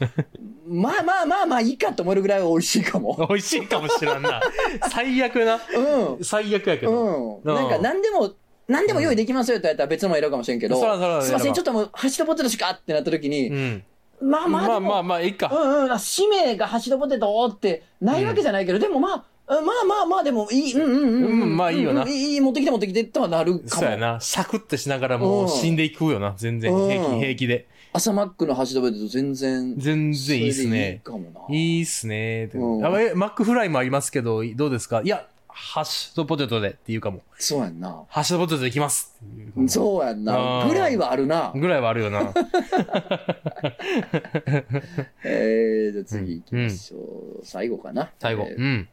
[0.67, 3.15] まあまあまあまあいいかと思えるぐらい美味しいかも。
[3.29, 4.41] 美味しいかもしらんな。
[4.91, 5.55] 最悪な。
[5.55, 6.23] うん。
[6.23, 7.39] 最悪やけど。
[7.41, 7.55] うん。
[7.55, 8.33] なんか、何でも、
[8.67, 10.75] 何でも用意できますよって言われたら別のも選ぶかもしれんけど、
[11.21, 13.83] すいません、ちょっともう、ハッシュドポテトしかってなった時に、うん。
[14.21, 15.49] まあまあまあまあまあ、いいか。
[15.53, 21.41] うんうん、使命がハッシュドポテトってないわけじゃないけど、でもまあ、うんまあまあまあ、でもいい、うんうんうん。
[21.41, 23.69] うんまあいいよなうんいい、持ってきて持ってきてとはなるかも。
[23.69, 24.19] そうやな。
[24.19, 26.33] シャクってしながらもう死んでいくよな。
[26.35, 27.67] 全然うん平気、平気で。
[27.93, 31.01] 朝マックのハッシュドポテト全然、全然いいっすね。
[31.49, 32.49] いいっすね。
[32.53, 35.01] うんあえマックフライもありますけど、どうですか？
[35.03, 35.25] いや、
[35.59, 37.21] ハッシュドポテトでっていうかも。
[37.39, 38.03] そうやんな。
[38.09, 39.15] ハッシュドポテトでいきます
[39.67, 40.63] そうやんな。
[40.63, 41.51] うんぐらいはあるな。
[41.55, 42.31] ぐらいはあるよな。
[45.25, 46.97] えー、じゃあ次行きましょ
[47.41, 47.45] う。
[47.45, 48.11] 最後かな。
[48.19, 48.43] 最後。
[48.47, 48.87] えーうん。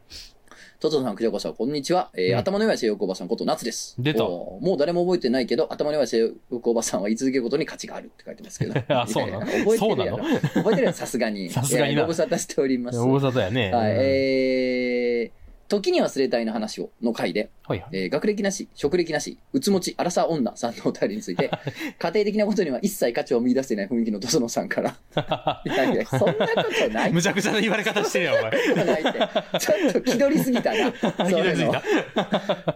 [0.79, 2.09] トトさん、クジャコさん、こんにちは。
[2.15, 3.95] えーうん頭の弱い性欲おばさんこと夏です。
[3.99, 6.17] 出たもう誰も覚えてないけど、頭の弱い性
[6.49, 8.73] 欲おばさんは言い続けることに価値があるって書いてますけど。
[8.99, 9.45] あ そうなの？
[9.45, 11.49] 覚えてるやろ覚えてるやろさすがに。
[11.51, 12.97] さすがになご無沙汰しております。
[12.97, 13.71] 大はい、里やね。
[13.75, 17.89] えー、時に忘れたいの話をの回で、はいはい。
[17.93, 21.49] えー学歴なし、職歴なし、うつもち、アラサー女さんのお便りについて、
[21.99, 24.95] 家庭的なことには一切価値を見出していない雰囲気のドソノさんから、
[25.65, 27.11] いやいや、そんなことない。
[27.11, 28.85] むちゃくちゃな言われ方してるやん、お前。
[28.85, 29.59] ないって。
[29.59, 30.91] ちょっと気取りすぎたな。
[30.91, 31.83] ひどいすぎた。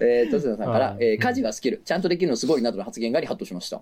[0.01, 3.81] えー、とつのさんからう、んえー家事はスキル、ちゃんとできるのすごいなどの発言があり、ハッとしました。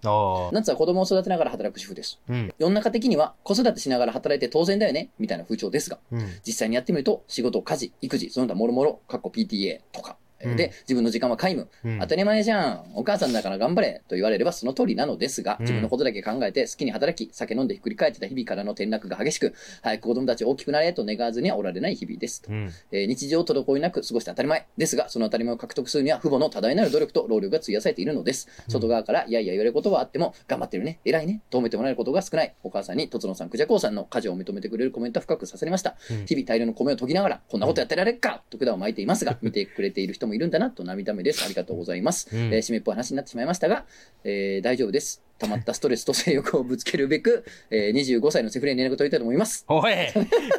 [0.51, 2.19] 夏は子供を育てながら働く主婦です。
[2.29, 2.53] うん。
[2.57, 6.21] 世の中的には子育てしながら働いて当然だよね、みたいな風潮ですが、うん。
[6.45, 11.67] 実際にやってみると、仕事、家事、育児、その他もろもろ、かっこ PTA とか、で、自分の時間は皆無。
[11.85, 12.85] うん当たり前じゃん。
[12.95, 14.01] お母さんだから頑張れ。
[14.07, 22.43] と言われればその通りなのですが、うん自分のことだけ考えて好きに働き、酒飲んでひっくり返ってた日々からの転落が激しく、早く子供たち大きくなれと願わずにはおられない日々です。
[22.47, 22.71] うん。
[22.91, 28.47] えー日常滞りなく過ごして当たり前ですが、その当たり前を獲得するには父母の多大なる努力と労力が費やされているのです。
[28.67, 32.53] うん外側から、いやいや言われることはあっても、頑張ってるね、偉いね、と褒めてもらえることが少ない。
[32.63, 35.95] お母さんに、とつのさん、くじゃこうさんの家事を認めてくれるコメントは深く刺されました。
[36.11, 41.43] うん日々大量の米を研ぎながら、こんなことやってられっかと管を巻いていますが、見てくれている人人もいるんだなと涙目です。
[41.43, 42.27] ありがとうございます。
[42.31, 43.85] うんえー締めっぽい話になってしまいましたが、
[44.23, 45.26] えー大丈夫です。
[45.39, 49.65] 溜まったストレスと性欲をぶつけるべく、 えー25歳のセフレに連絡取りたいと思います。
[49.67, 49.93] おい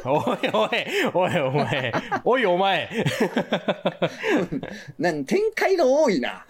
[0.05, 0.69] おいおい
[1.13, 1.91] おいお前
[2.23, 2.89] おいお前
[4.97, 6.45] なん展開が多いな。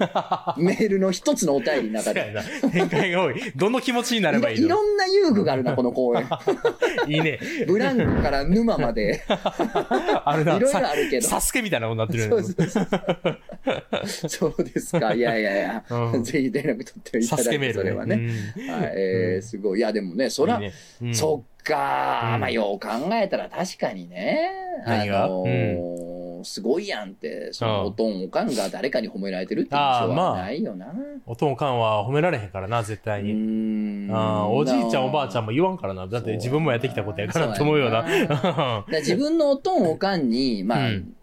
[0.57, 2.33] メールの一つのお便りの中で。
[2.71, 3.35] 展開が多い。
[3.55, 4.65] どの気持ちにないれろばいいの？
[4.65, 6.27] いろんな遊具があるな、この公園。
[7.07, 7.39] いいね。
[7.67, 10.57] ブランコから沼まで、あるな。
[10.57, 11.27] いろいろあるけど。
[11.27, 14.29] サスケみたいなことになってるそうそうそう。
[14.29, 15.13] そうですか。
[15.13, 18.18] いやいやいや、うんぜひ連絡取っていただいて、それはね。
[18.27, 19.79] はい、えー、すごい。
[19.79, 20.73] いや、でもね、そら、いいね。
[21.01, 21.15] うん。
[21.15, 22.41] そっか、うん。
[22.41, 24.49] まあ、よう考えたら確かにね、
[24.85, 25.27] あ何が？
[25.27, 30.93] のーすごいやんって、そのうんおとんおかんが誰かに褒められてるっていう印象はないよな。
[31.25, 33.33] おとんかんは褒められへんからな、絶対うに。
[33.33, 34.15] ーん。
[34.15, 36.07] あーおじいちゃんおばあちゃんも言わんからな。
[36.07, 38.03] だって自分もやってきたことやからって思うよな。
[38.03, 38.85] な。
[38.99, 41.13] 自分のおとんおかんに、まあ、うん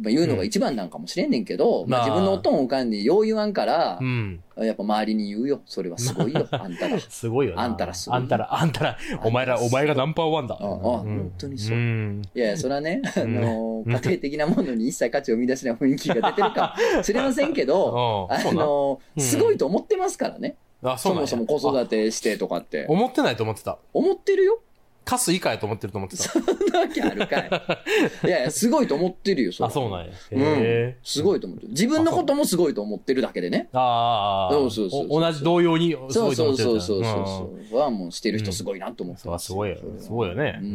[0.00, 4.42] まあ言うのが一番なんかもしれんねんけど、まあ、まあ自分のおとんおかんによう言わんからう、ん。
[4.56, 5.60] やっぱ周りに言うよ。
[5.66, 6.98] それはすごいよ、 あんたら。
[6.98, 7.62] すごいよな。
[7.62, 10.56] あんたらすごいあんたら、あんたら、お前ら、お前がナンバーワンだ。
[10.60, 12.22] ああうん本当にそううん。
[12.34, 20.56] いやいや、それはね、 あんの、家庭的なものに一切価値を生み出しない雰囲気が出てるかも しれませんけど、うんあの、うんすごいと思ってますからね。
[20.82, 22.86] あ、そもそも子育てしてとかって。
[22.88, 23.78] 思ってないと思ってた。
[23.92, 24.60] 思ってるよ。
[25.04, 26.24] カス以下やと思ってると思ってた。
[26.24, 26.42] そん
[26.72, 27.50] なわけあるかい。
[28.26, 30.12] いやいや、すごいと思ってるよ、それあ、そうなんや。
[30.32, 30.96] うんへ。
[31.02, 31.70] すごいと思ってる。
[31.70, 33.68] 自分のこともすごいと思ってるだけでね。
[33.72, 34.54] ああ。
[34.54, 37.78] そうそうそう同じ同様に、すそうごいとそ思ってるじゃんうそうそうそう。
[37.80, 39.22] はもうしてる人すごいなと思って。
[39.22, 40.70] そうすごいよすごいよねううん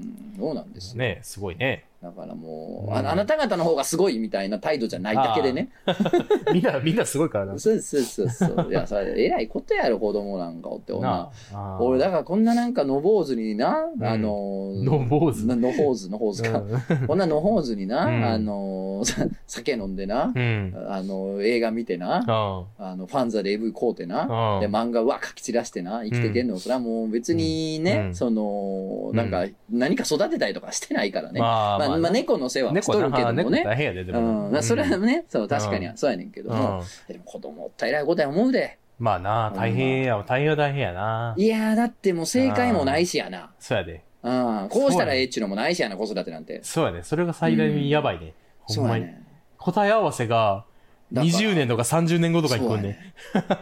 [0.00, 0.14] ん。
[0.38, 0.98] そうなんですよ。
[0.98, 1.84] ねすごいね。
[2.02, 5.70] だからもう、うんああなた方の方がすごいみたいな態度じゃないだけでね。
[6.52, 7.58] みんな、 みんなすごいからな。
[7.58, 8.68] そうそうそうそう。
[8.70, 11.30] いや、それ、えらいことやろ、子供なんかおって、女。
[11.80, 16.58] 俺、だからこんななんか、の坊主にな、んあのー、の坊主なの坊主、の坊主か。
[16.58, 16.62] う
[17.04, 19.02] んこんなの坊主にな、うんあの
[19.46, 20.74] 酒飲んでな、うん。
[20.88, 24.60] あのー、映画見てな、ああの、ファンザで AV 買うてな、あ。
[24.60, 31.40] で、漫画わ、書き散らしてな、生きてけんの、それはもう別にね、うんその、なんか、何か育てたりとかしてないからね。
[31.40, 33.64] まあ、まあ、まあ、猫の世話はし猫とるけどもね。
[33.64, 34.48] 大変やで、でうも。
[34.48, 37.12] ん、まあそれはね、そう、確かにうはそうやねんけども、うん。
[37.12, 38.78] でも子供おったら偉いことや思うで。
[38.98, 41.34] まあな、大変や、大変は大変やな。
[41.36, 43.50] いやー、だってもう正解もないしやな。
[43.58, 44.02] そうやで。
[44.22, 46.60] うん、こうしたらええっちゅうのもないしやな、子育てなんて。
[46.62, 47.02] そうやね。
[47.04, 48.34] それが最大にやばいね。
[48.62, 49.06] ほんまに。
[49.56, 50.64] 答え合わせが、
[51.12, 53.14] 20年とか30年後とかに来るね。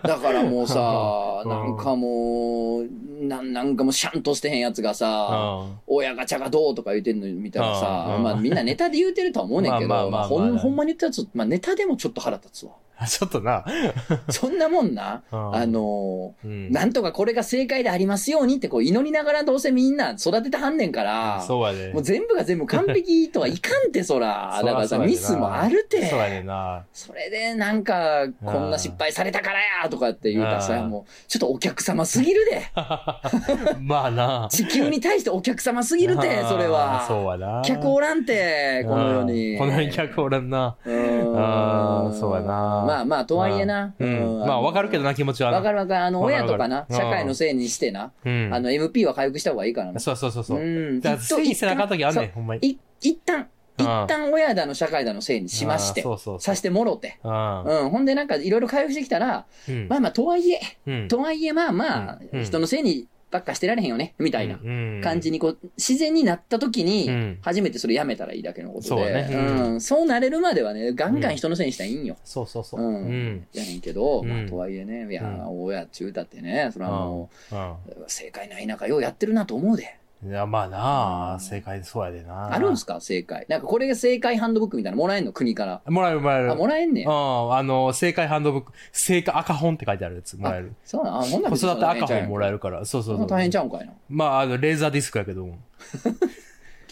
[0.02, 2.86] だからもうさ、 うんなんかもう、
[3.24, 5.78] なんなんかもうシャンとしてへんやつがさ、うん。
[5.86, 12.72] 親ガチャがどうとか言うてんの見たらさ、うんまあみんなネタで言うてるとは思うねんけど、ほんほんまに言ったやつ、まあネタでもちょっと腹立つわ。
[13.06, 13.64] ちょっとな。
[14.30, 21.92] そんなもんな、うんあのなんとかこれが正解でありますようにってこう祈りながらどうせみんな育ててはんねんから、そうやで。
[21.92, 24.62] もう全部が全部完璧とはいかんて、そら。
[24.64, 26.06] だからさ、ミスもあるて。
[26.06, 26.84] そうやねんな。
[26.92, 32.62] それでなんか、こんな失敗されたからやとかって言うたらさ、うんもう、ちょっとお客様すぎるで。
[33.80, 34.48] まあな。
[34.50, 37.04] 地球に対してお客様すぎるて、それは。
[37.06, 37.62] そうやな。
[37.64, 39.52] 客おらんて、この世に。
[39.54, 40.76] うんこの世に客おらんな。
[40.84, 42.46] うーんそうやな
[42.86, 43.94] まあまあ、とはいえな。
[43.98, 44.40] うん。
[44.40, 45.58] まあわかるけどな、気持ちはな。
[45.58, 46.04] わかるわかる。
[46.04, 48.50] あの、親とかな、社会のせいにしてな、うん。
[48.52, 50.00] あの、MP は回復した方がいいからな。
[50.00, 50.58] そうそうそうそう。
[50.60, 52.66] んだから、せいせなあかんときあんねん、ほんまに。
[52.66, 53.46] い一旦、うん
[53.78, 56.04] 一旦親だの社会だのせいにしまして。
[56.38, 57.18] さしてもろて。
[57.22, 57.64] うん。
[57.64, 57.90] うん。
[57.90, 61.08] ほんでなんかいろいろ回復してきたら、うんまあまあ、とはいえ、うん。
[61.08, 69.80] とはいえまあまあ、うん人のせいにばっかしてられへんよね、みたいなうん感じにこう、自然になった時にうん、初めてそれやめたらいいだけのことそうで、ねう。
[69.80, 72.16] そうなれるまではね、ガンガン人のせいにしたらいいんよ。
[72.24, 72.80] そうそうそう。
[72.80, 73.46] ううんん。
[73.52, 79.96] やねんけど、まあうんとはいえね、いやう、親っちゅうたってね、それはもうう、正解ない中ようやってるなと思うで。
[80.24, 80.28] ん。
[80.28, 82.52] いや、まあなあ、うん正解そうやでな。
[82.52, 83.00] あるんすか？
[83.00, 83.46] 正解。
[83.48, 85.32] なんかこれが正解ハンドブックみたいなのもらえんの？
[85.32, 85.82] 国から。
[85.86, 86.52] もらえるもらえる。
[86.52, 87.08] あ、もらえんねや。
[87.10, 90.74] うん、あの、正解ハンドブック、正解赤本って書いてあるやつもらえる。
[90.84, 92.54] そうなん、あ、ほんなら子育て赤本もらえる。
[92.56, 92.84] るから。
[92.84, 93.16] そうそうそう。
[93.18, 93.92] そんな大変ちゃうんかいな。
[94.08, 95.58] まあ、あの、レーザーディスクやけども。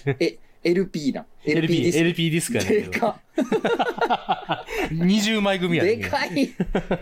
[0.21, 1.25] え、LP な。
[1.47, 2.91] LP、LP ディスクやねんけど。
[2.91, 3.21] でか
[4.93, 6.11] 20枚組やねでんけど。
[6.11, 6.47] かい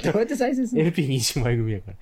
[0.03, 1.93] どうやって再生する LP20 枚組やか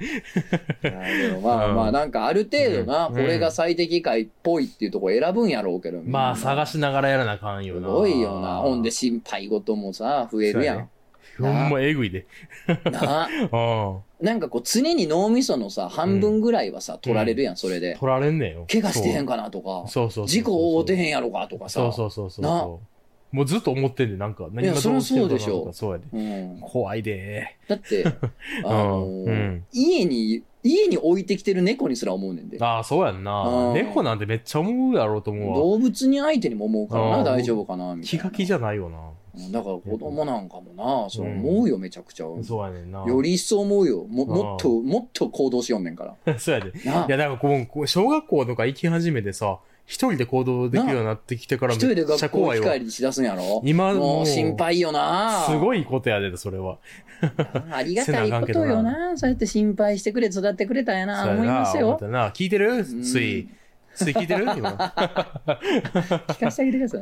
[0.83, 0.91] ら。
[0.91, 6.01] のいやでもまあうんまあなんかある程度な、うんこれが最適解っぽいっていうところ選ぶんやろうけど。
[6.03, 7.89] まあ、探ししながらやらなあかんよな。
[7.89, 8.59] すごいよな。
[8.59, 10.91] ほんで心配事もさ、増えるやん。
[11.39, 12.27] ほんまえぐいで。
[12.91, 13.57] な う
[14.23, 14.25] ん。
[14.25, 17.97] なんかこう常に脳みそのさ、半分ぐらいはさ、取られるやん、それで。
[17.99, 18.67] 取られんねんよ。
[18.71, 20.27] 怪我してへんかかなとか、そうそう。
[20.27, 21.81] 事故を負うてへんやろかとかさ。
[21.81, 22.81] そうそうそうそうなそ
[23.33, 23.37] う。
[23.37, 26.05] もうずっと思ってんで、なんか、何がどうしうでしょとかそうやで。
[26.13, 26.21] う
[26.57, 26.61] ん。
[26.61, 28.05] 怖いでだって、
[28.67, 29.25] あの
[29.73, 32.59] 家に、家に置いてきてる猫にすら思うねんで。
[32.61, 33.71] ああ、そうやんなう。
[33.71, 35.57] ん猫なんてめっちゃ思うやろうと思うわ。
[35.57, 38.23] 動物に相手にも思うからな、うん大丈夫かな、みたいな。
[38.23, 38.99] 気が気じゃないよな。
[39.37, 42.27] うんだから子供なんかもな、そう思うよ、めちゃくちゃ。
[42.43, 43.05] そうやねんな。
[43.05, 44.05] より一層思うよ。
[44.05, 46.39] も、もっと、もっと行動しよんねんから。
[46.39, 46.71] そうやで。
[46.71, 52.65] いや、だからこう小学校とか行き始めてさ、一人で行動できるようになってきてから一人でめっちゃ学校怖いわ。
[52.65, 55.45] 機会にしだすんやろ今ももうう心配よな。
[55.49, 56.79] すごいことやで、それは。
[57.73, 59.17] ありがたいことよな。
[59.17, 61.99] そうやって心配してくれ、育ってくれたんやな、思いますよ。
[62.03, 62.31] な。
[62.31, 62.83] 聞いてる？
[62.83, 63.49] んつい。
[64.05, 64.45] つい聞いてる？
[64.57, 64.71] 今。
[66.29, 66.99] 聞かせてあげてくださ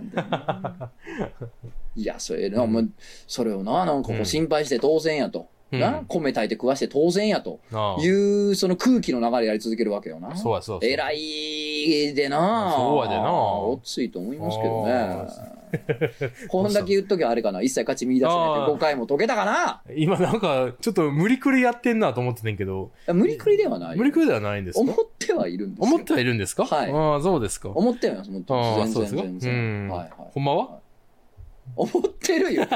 [1.96, 2.00] い。
[2.00, 2.90] いや、それな、もう
[3.26, 5.48] それをな、なんかこうんう心配して当然やと。
[5.70, 7.60] うんな、米炊いて食わして当然やと。
[8.00, 10.34] いう、その空気の流れやり続けるわけよな。
[10.36, 10.92] そうやそうや。
[10.92, 15.58] 偉いでなそうやでなおっついと思いますけどあね。
[16.48, 17.60] こんだけ言っときゃあれかな。
[17.60, 23.96] 一切勝ち見出してないあー5回も解けたかな今なんか、ちょっと無理くりやってんなと思ってたんやけど、無理くりではない。
[23.98, 24.80] 無理くりではないんですか？
[24.80, 25.84] 思ってはいるんですよ。
[25.94, 26.64] 思ってはいるんですか？
[26.64, 27.68] はいああ、そうですか。
[27.68, 28.92] 思ってはいます、思ってああ、ます。
[28.94, 29.20] そうですか？
[29.20, 30.10] はい。
[30.32, 30.78] ほんまは？
[31.76, 32.62] 思ってるよ。
[32.62, 32.68] 引っ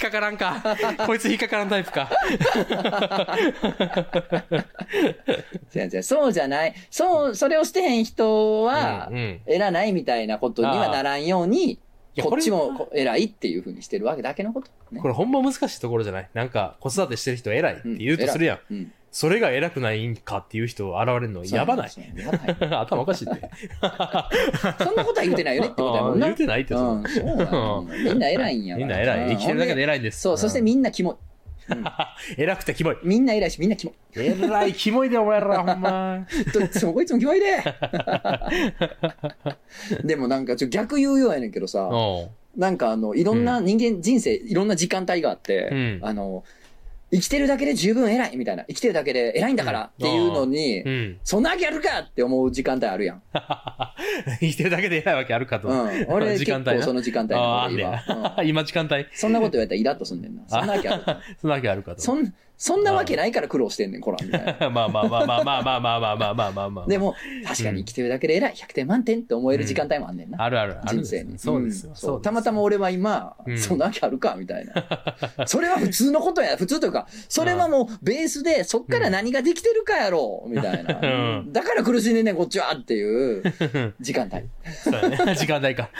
[0.00, 0.62] かからんか。
[1.06, 2.10] こいつ引っかからんタイプか。
[5.70, 6.74] 全然そうじゃない。
[6.90, 9.10] そう、それをしてへん人は
[9.46, 11.78] 偉ないみたいなことにはならんように、
[12.14, 14.68] やこっちこもこ偉いっていうふうにしてるわけだけのこと。
[14.92, 16.28] ねこれほんま難しいところじゃない？
[16.32, 18.58] なんか、子育てしてる人偉いって言うとするやん。
[18.70, 23.48] うんうんそれが偉くないんかっていう人現れるのやばないやばい 頭おかしいって。
[24.82, 26.26] そんなことは言うてないよねってことやもんな。
[26.26, 27.86] 言うてないってうそん、そうなの。
[27.88, 29.30] みんな偉いんやみんな偉い。
[29.30, 30.20] 生きてるだけで偉いんです。
[30.20, 31.16] そう、そしてんみんなキモい。
[32.36, 32.96] 偉くてキモい。
[33.04, 33.94] みんな偉いし、みんなキモい。
[34.16, 36.26] 偉い、キモいでお前ら、ほんま。
[36.52, 37.62] どっちもこいつもキモいで。
[40.02, 41.88] でもなんかちょっと逆言うようやねんけどさ、
[42.56, 46.42] なんかあの、いろんな人間、人生、いろんな時間帯があって、うんあの、
[47.14, 51.18] 生きてるだけで十分偉いみたいな、生きてるだけで偉いんだからっていうのに、うん。
[51.22, 53.22] そんなわけあるかって思う時間帯あるやん。
[54.40, 55.68] 生きてるだけで偉いわけあるかと。
[55.68, 56.06] うん。
[56.08, 58.36] 俺 時間帯な結構その時間帯のああ、方がいいわ。
[58.38, 58.96] ね 今時間帯。
[58.96, 60.42] うんそんなこと言われたらイラッとすんねんな。
[60.48, 61.20] そんなわけあるか。
[61.40, 62.00] そんなわけあるかと。
[62.02, 64.70] そん、そんなわけないから苦労してんねん、こら、みたいな。
[64.70, 66.86] まあまあまあまあまあまあまあまあまあまあまあ。
[66.86, 67.14] でも、
[67.46, 70.42] 確かに生きてるだけで偉い、100点満点って思える時間帯もあんねんな。
[70.42, 71.38] あるある、人生に。
[71.38, 72.20] そうですよ。
[72.20, 75.46] たまたま俺は今、そんなわけあるかみたいな。
[75.46, 76.56] それは普通のことや。
[76.56, 81.42] 普通というか、それはもうベースで、そっから何ができてるかやろみたいな。
[81.48, 83.42] だから苦しんでんねん、こっちはっていう
[84.00, 84.44] 時間帯。
[84.72, 85.34] そうやね。
[85.34, 85.90] 時間帯か。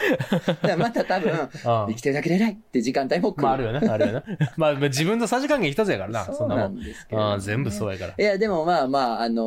[0.77, 3.43] また多分、生きてるだけで偉いって時間帯も来る。
[3.43, 4.23] まああるよね、あるよね。
[4.57, 6.79] まあ自分のさじ加減一つやからな、んなもん。
[6.83, 8.13] でああ全部そうやから。
[8.17, 9.43] いや、でもまあまあ、あの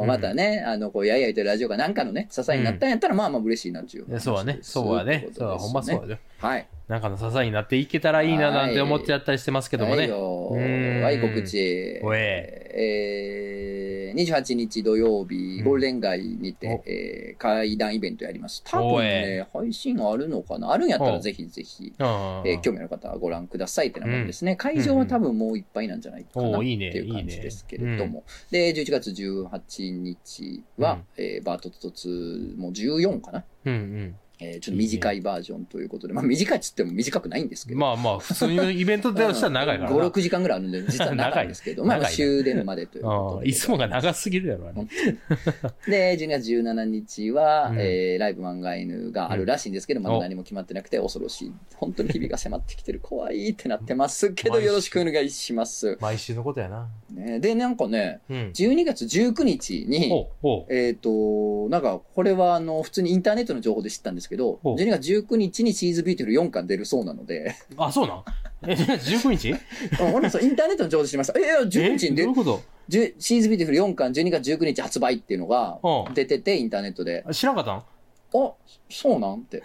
[0.02, 4.20] うんまたね、あの、こう、やいやいとラジオがなんかのね、支えになったんやったら、まあまあ嬉しいなっていう。
[4.20, 5.28] そうはね、そうはね。
[5.36, 6.00] そうはほんまそうう。
[6.02, 6.20] やで。
[6.38, 6.66] はい。
[6.88, 10.10] なんかの支えになっていけたらいいななんて思ってやったりしてますけどもね。
[10.10, 12.00] はいはい、告知。
[12.02, 12.18] おい
[12.80, 15.64] えー、28日土曜日、うん。
[15.64, 18.62] ゴールデン街にてお、えー、会談イベントやります。
[18.64, 20.72] 多分おね、配信あるのかな？
[20.72, 24.56] あるんやったおらぜひぜひ、えー興味ある方はご覧くださいってな感じですね。
[24.56, 26.86] 会場は多分もういっぱいなんじゃないかなっておいいね。
[26.86, 28.24] いう感じですけれども。
[28.50, 33.44] で、11月18日は、えーバートトツもう14かな？
[33.66, 34.16] うんうん。
[34.40, 37.80] えーちょっと短いバージョンということで、まあ短いっつっても短くないんですけど。
[37.80, 39.96] まあまあ、普通のイベン トでしたら長いからな。
[39.96, 43.48] 5、6時間ぐらいあるんで、実は長いんですけど、まあ終電までということで。
[43.48, 46.16] いつもが長すぎるやろ、あれ。
[46.16, 51.52] で、12月17日は、うんえーライブ漫画犬があるらしいんですけど、まだ何も決まってなくて恐ろしい。
[51.76, 53.00] 本当に日々が迫ってきてる。
[53.00, 55.96] 怖いってなってますけど、よろしくお願いします。
[56.00, 56.88] 毎週のことやな。
[57.10, 58.36] ね、で、なんかね、うん。
[58.54, 60.26] 12月19日に、
[60.70, 64.76] えっ、と、なんか、これはあの、普通にインターネットの情報で知ったんですけど、ほう。
[64.76, 68.22] 12月19日に She's Beautiful 4巻出るそうなので、あ、そうなん
[68.66, 69.50] え、19日？
[70.02, 71.38] うん俺もそうインターネットの情報で知りました。
[71.38, 72.60] え、いや、19日に出えどういうこと？
[72.90, 76.14] She's Beautiful 4巻12月19日発売っていうのがうん。
[76.14, 77.24] 出てて、インターネットで。
[77.32, 77.82] 知らんかったん
[78.34, 78.52] あ、
[78.90, 79.40] そうなん？
[79.40, 79.62] って。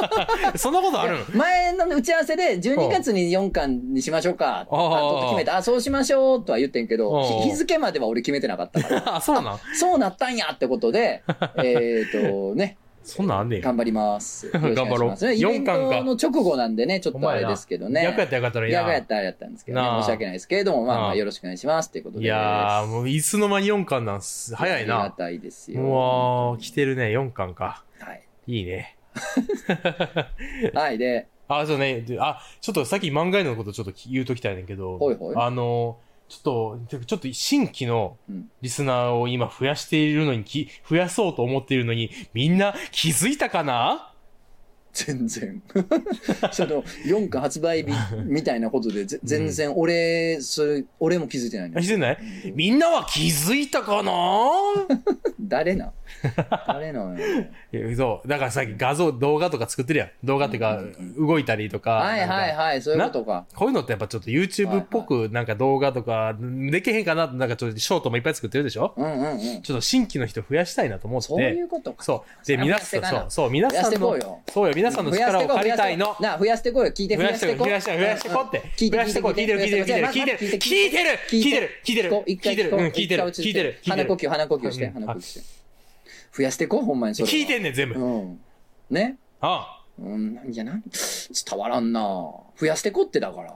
[0.56, 1.18] そんなことある？
[1.34, 4.66] 前の打ち合わせで12月に4巻にしましょうか。
[4.70, 5.56] あ、ああと決めた。
[5.58, 9.02] あ、そうしましょうとは言ってんけど、日付までは俺決めてなかったから。
[9.16, 9.58] あ、そうなん？
[9.78, 11.22] そうなったんやってことで、
[11.62, 13.60] えっとね、そんなんあんねん。
[13.62, 14.50] 頑張ります。
[14.50, 18.02] 頑張ろうよろしくお願いしますイベン四巻かトの直後なんでね、ちょっとあれですけどね。
[18.04, 18.80] 逆やったらよかったらいいな。
[18.80, 20.00] 逆やったらあれやったんですけどね。
[20.02, 22.24] 申し訳ないですけれども、まあよろしくお願いしますっていうことで。
[22.24, 24.54] いやー、もういつの間に4巻なんす。
[24.56, 25.10] 早いありがな。
[25.10, 25.80] たいですよ。
[25.82, 27.82] うわー、来てるね、4巻か。
[28.48, 28.58] はい。
[28.58, 28.96] いいね。
[30.74, 32.00] はい、で、あ、そうね。
[32.02, 44.12] であ、ちょっとさっき漫画へのことちょっと言うときたいねんけど、ほいほいあの、ちょっと、ちょっと新規のうんリスナーを今増やしているのに、き増やそうと思っているのに、みんな気づいたかな？
[44.92, 45.62] 全然。
[46.52, 47.92] その、4巻発売日
[48.24, 52.18] みたいなことで、ぜ全然俺、それ、俺も気づいてない気づいてない？
[52.54, 54.12] みんなは気づいたかな？
[55.40, 55.92] 誰な？
[56.66, 57.26] 誰なのよ。
[57.72, 58.28] いやそう。
[58.28, 60.10] だからさっき画像、動画とか作ってるやん。
[60.24, 60.82] 動画っていうか、
[61.18, 61.92] 動いたりとか。
[61.92, 63.46] はいはいはい、そういうことか。
[63.54, 66.36] こういうのってやっぱちょっと YouTube っぽくなんか動画とか
[66.70, 67.26] できへんかな？
[67.26, 68.94] ってなんかちょっとショートもいっぱい作ってるでしょ？
[68.96, 69.38] うんうんうん。
[69.62, 71.28] ちょっと新規の人増やしたいなと思って。
[71.28, 72.02] そういうことか。
[72.02, 72.46] そう。
[72.46, 74.16] で、皆さん、そう、そう、皆さんの
[74.50, 76.14] そうよ、皆さんの力を借りたいの。
[76.20, 76.92] なあ、増やしてこいよ。
[76.92, 78.90] 聞いて、増やしてこう、増やしてこう、増やしてこうって。
[78.90, 83.78] 増やしてこう、聞いてる、聞いてる、聞いてる、聞いてる、聞いてる、聞いてる、聞いてる、聞いてる、聞いてる、うん、聞いてる、聞いてる、聞いてる。
[83.86, 85.40] 鼻呼吸、鼻呼吸して、うん鼻呼吸して。
[86.36, 87.14] 増やしてこう、ほんまに。
[87.14, 87.98] 聞いてんねん、全部。
[87.98, 88.40] うん。
[88.90, 90.56] ねあうん、い？
[90.56, 93.54] や、なん、伝わらんな増やしてこってだから。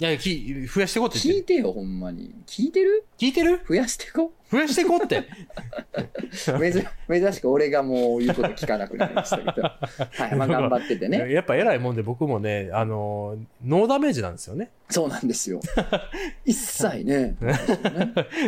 [0.00, 1.18] いや、き増やしてこうって。
[1.18, 2.32] 聞いてよ、ほんまに。
[2.46, 3.04] 聞いてる？
[3.18, 3.60] 聞いてる？
[3.68, 5.24] 増やしてこ増やしてこうって。
[6.30, 9.62] 珍珍しく俺がもう言うこと聞かなくなりましたけど。
[9.66, 11.32] はい、まあ頑張っててね。
[11.32, 14.70] やっぱ偉いもんで僕もね、あの、ノーダメージなんですよね。
[14.88, 15.60] そうなんですよ。
[16.46, 17.34] 一切ね。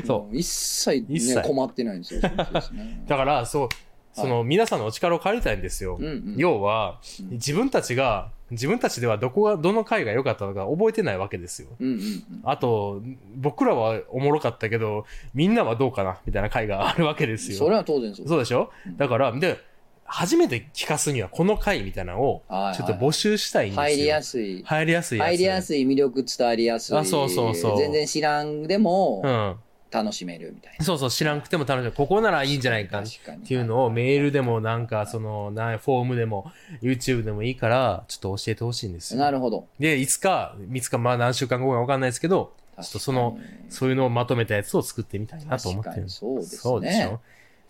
[0.06, 2.20] そう一切ね、困ってないんですよ。
[2.20, 3.68] だから、そう、
[4.12, 5.98] その、皆さんのお力を借りたいんですよ。
[6.36, 11.68] 要は、うん自分たちが、自分たちではどこが、どの回が良かったのか覚えてないわけですよ。
[11.78, 12.24] うんうんうん。
[12.44, 13.02] あと、
[13.36, 17.58] 僕らはおもろかったけど、みんなはどうかなみたいな回があるわけですよ。
[17.58, 18.28] それは当然そう。
[18.28, 18.70] そうでしょ？
[18.86, 19.58] うんだから、で、
[20.04, 23.82] 初めて聞かすにはこの回みたいなのを、はいはいちょっと募集したいんですよ。
[23.82, 24.62] 入りやすい。
[24.64, 25.28] 入りやすいやつ。
[25.28, 26.96] 入りやすい、魅力伝わりやすい。
[26.96, 29.56] あそうそうそう全然知らんでもうん。
[29.90, 30.84] 楽しめるみたいな。
[30.84, 31.92] そうそう、知らんくても楽しい。
[31.92, 33.04] ここならいいんじゃないかっ。
[33.46, 36.50] ていうのをメールでもなんか、その、なフォームでも、
[36.82, 39.20] YouTube でもいいから、ちょっと教えてほしいんですよ。
[39.20, 39.66] なるほど。
[39.78, 43.38] で、いつか、いつか、まあ何週間後かわかんないですけど、ちょっとその
[43.68, 46.08] そういうのをまとめたやつを作ってみたいなと思ってる。
[46.08, 47.20] そうですねそうでしょ？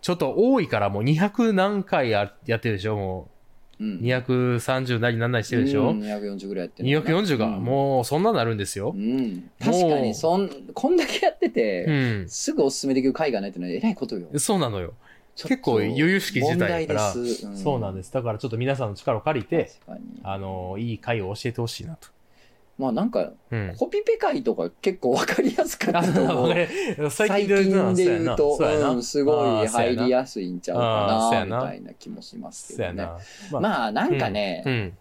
[0.00, 2.94] ちょっと多いからもう200何回ややってるでしょ？
[2.94, 3.28] もう
[3.84, 7.20] んう、230何何々してるでしょ、うん、240ぐらいやってるのかな。
[7.20, 8.98] 240が、うんもうそんななるんですよう。
[8.98, 9.50] ん。
[9.58, 11.92] 確かに、そん、こんだけやってて、う
[12.24, 12.28] ん。
[12.28, 14.28] すぐおすすめできる回がないってのは偉いことよ。
[14.38, 14.94] そうなのよ。
[15.36, 18.12] 結構由々しき事態だから問題ですそうなんです。
[18.12, 19.70] だからちょっと皆さんの力を借りて。
[20.22, 22.08] あの、いい回を教えてほしいなと。
[22.80, 23.74] まあなんか、うん。
[23.76, 26.54] コピペ回とか結構わかりやすかあったと思う。
[27.10, 33.06] 最最近近で言うと、すごい入りややすいんちゃうかな、みたいな気もしますけどね。
[33.50, 34.98] ままあなんかね、うん。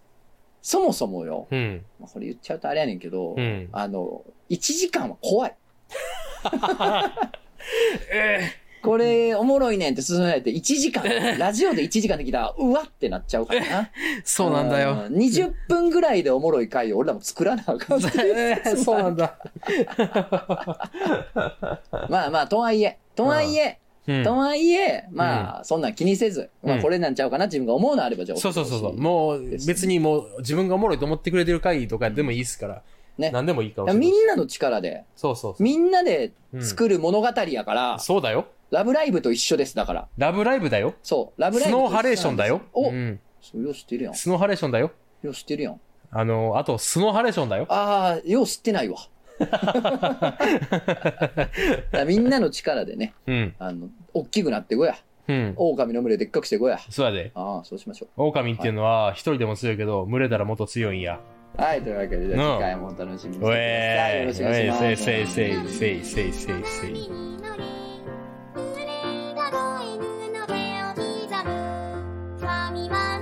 [0.61, 5.55] そもそもよ、これ言っちゃうとあれやねんけど、うんあの、1時間は怖い。
[8.11, 8.41] え
[8.81, 11.03] これ、おもろいねんって勧められて、1時間、
[11.37, 13.67] ラジオで1時間できたら、うわってなっちゃうからな。
[13.81, 13.87] ー
[14.23, 15.05] そうなんだよ。
[15.07, 15.15] うん。
[15.15, 17.99] 20分ぐらいでおもろい回を俺らも作らなあかん。
[18.19, 19.37] えーそうなんだ。
[22.09, 28.95] まあまあ、とはいえ、とはいえ、うんとはいえ、まあ、そんなん気にせず、まあ、うんこれなんちゃうかな、自分が思うのあれば、じゃあ、そうそうそうそう。
[28.95, 28.97] う。
[28.97, 32.81] もう別にもう自分がおもろいと思ってくれてる回とかでもいいですから。
[33.17, 34.09] ね何でもいいかもしれない。
[34.09, 35.63] みんなの力で、そうそうそう。
[35.63, 38.45] みんなで作る物語やから、そうだよ。
[38.71, 40.07] ラブライブと一緒です、だから。
[40.17, 40.95] ラブライブだよ。
[41.03, 41.77] そう、ラブライブ。
[41.77, 42.61] スノーハレーションだよ。
[42.73, 43.19] お、うん。
[43.41, 44.13] それよう知ってるやん。
[44.13, 44.91] スノーハレーションだよ。
[45.23, 45.79] よう知ってるやん。
[46.11, 47.65] あの、あと、スノーハレーションだよ。
[47.69, 48.97] ああ、よう知ってないわ。
[52.05, 53.55] みんなの力でね、うん。
[53.57, 54.95] あの、大きくなってこや。
[55.27, 55.53] うん。
[55.55, 56.79] 狼の群れでっかくしてこや。
[56.89, 57.31] そうやで。
[57.35, 61.19] ああ、そうしましょ狼っていうのは一人でも強いけど、群れたらもっと強いんや。
[61.57, 61.61] う。
[61.61, 63.51] はい、というわけで、じゃあ次回もお楽しみにしてくだおさい。
[63.51, 64.79] よえろしくお願いします。
[64.79, 67.38] せいせいせいせいせいせいせい。
[72.79, 73.18] には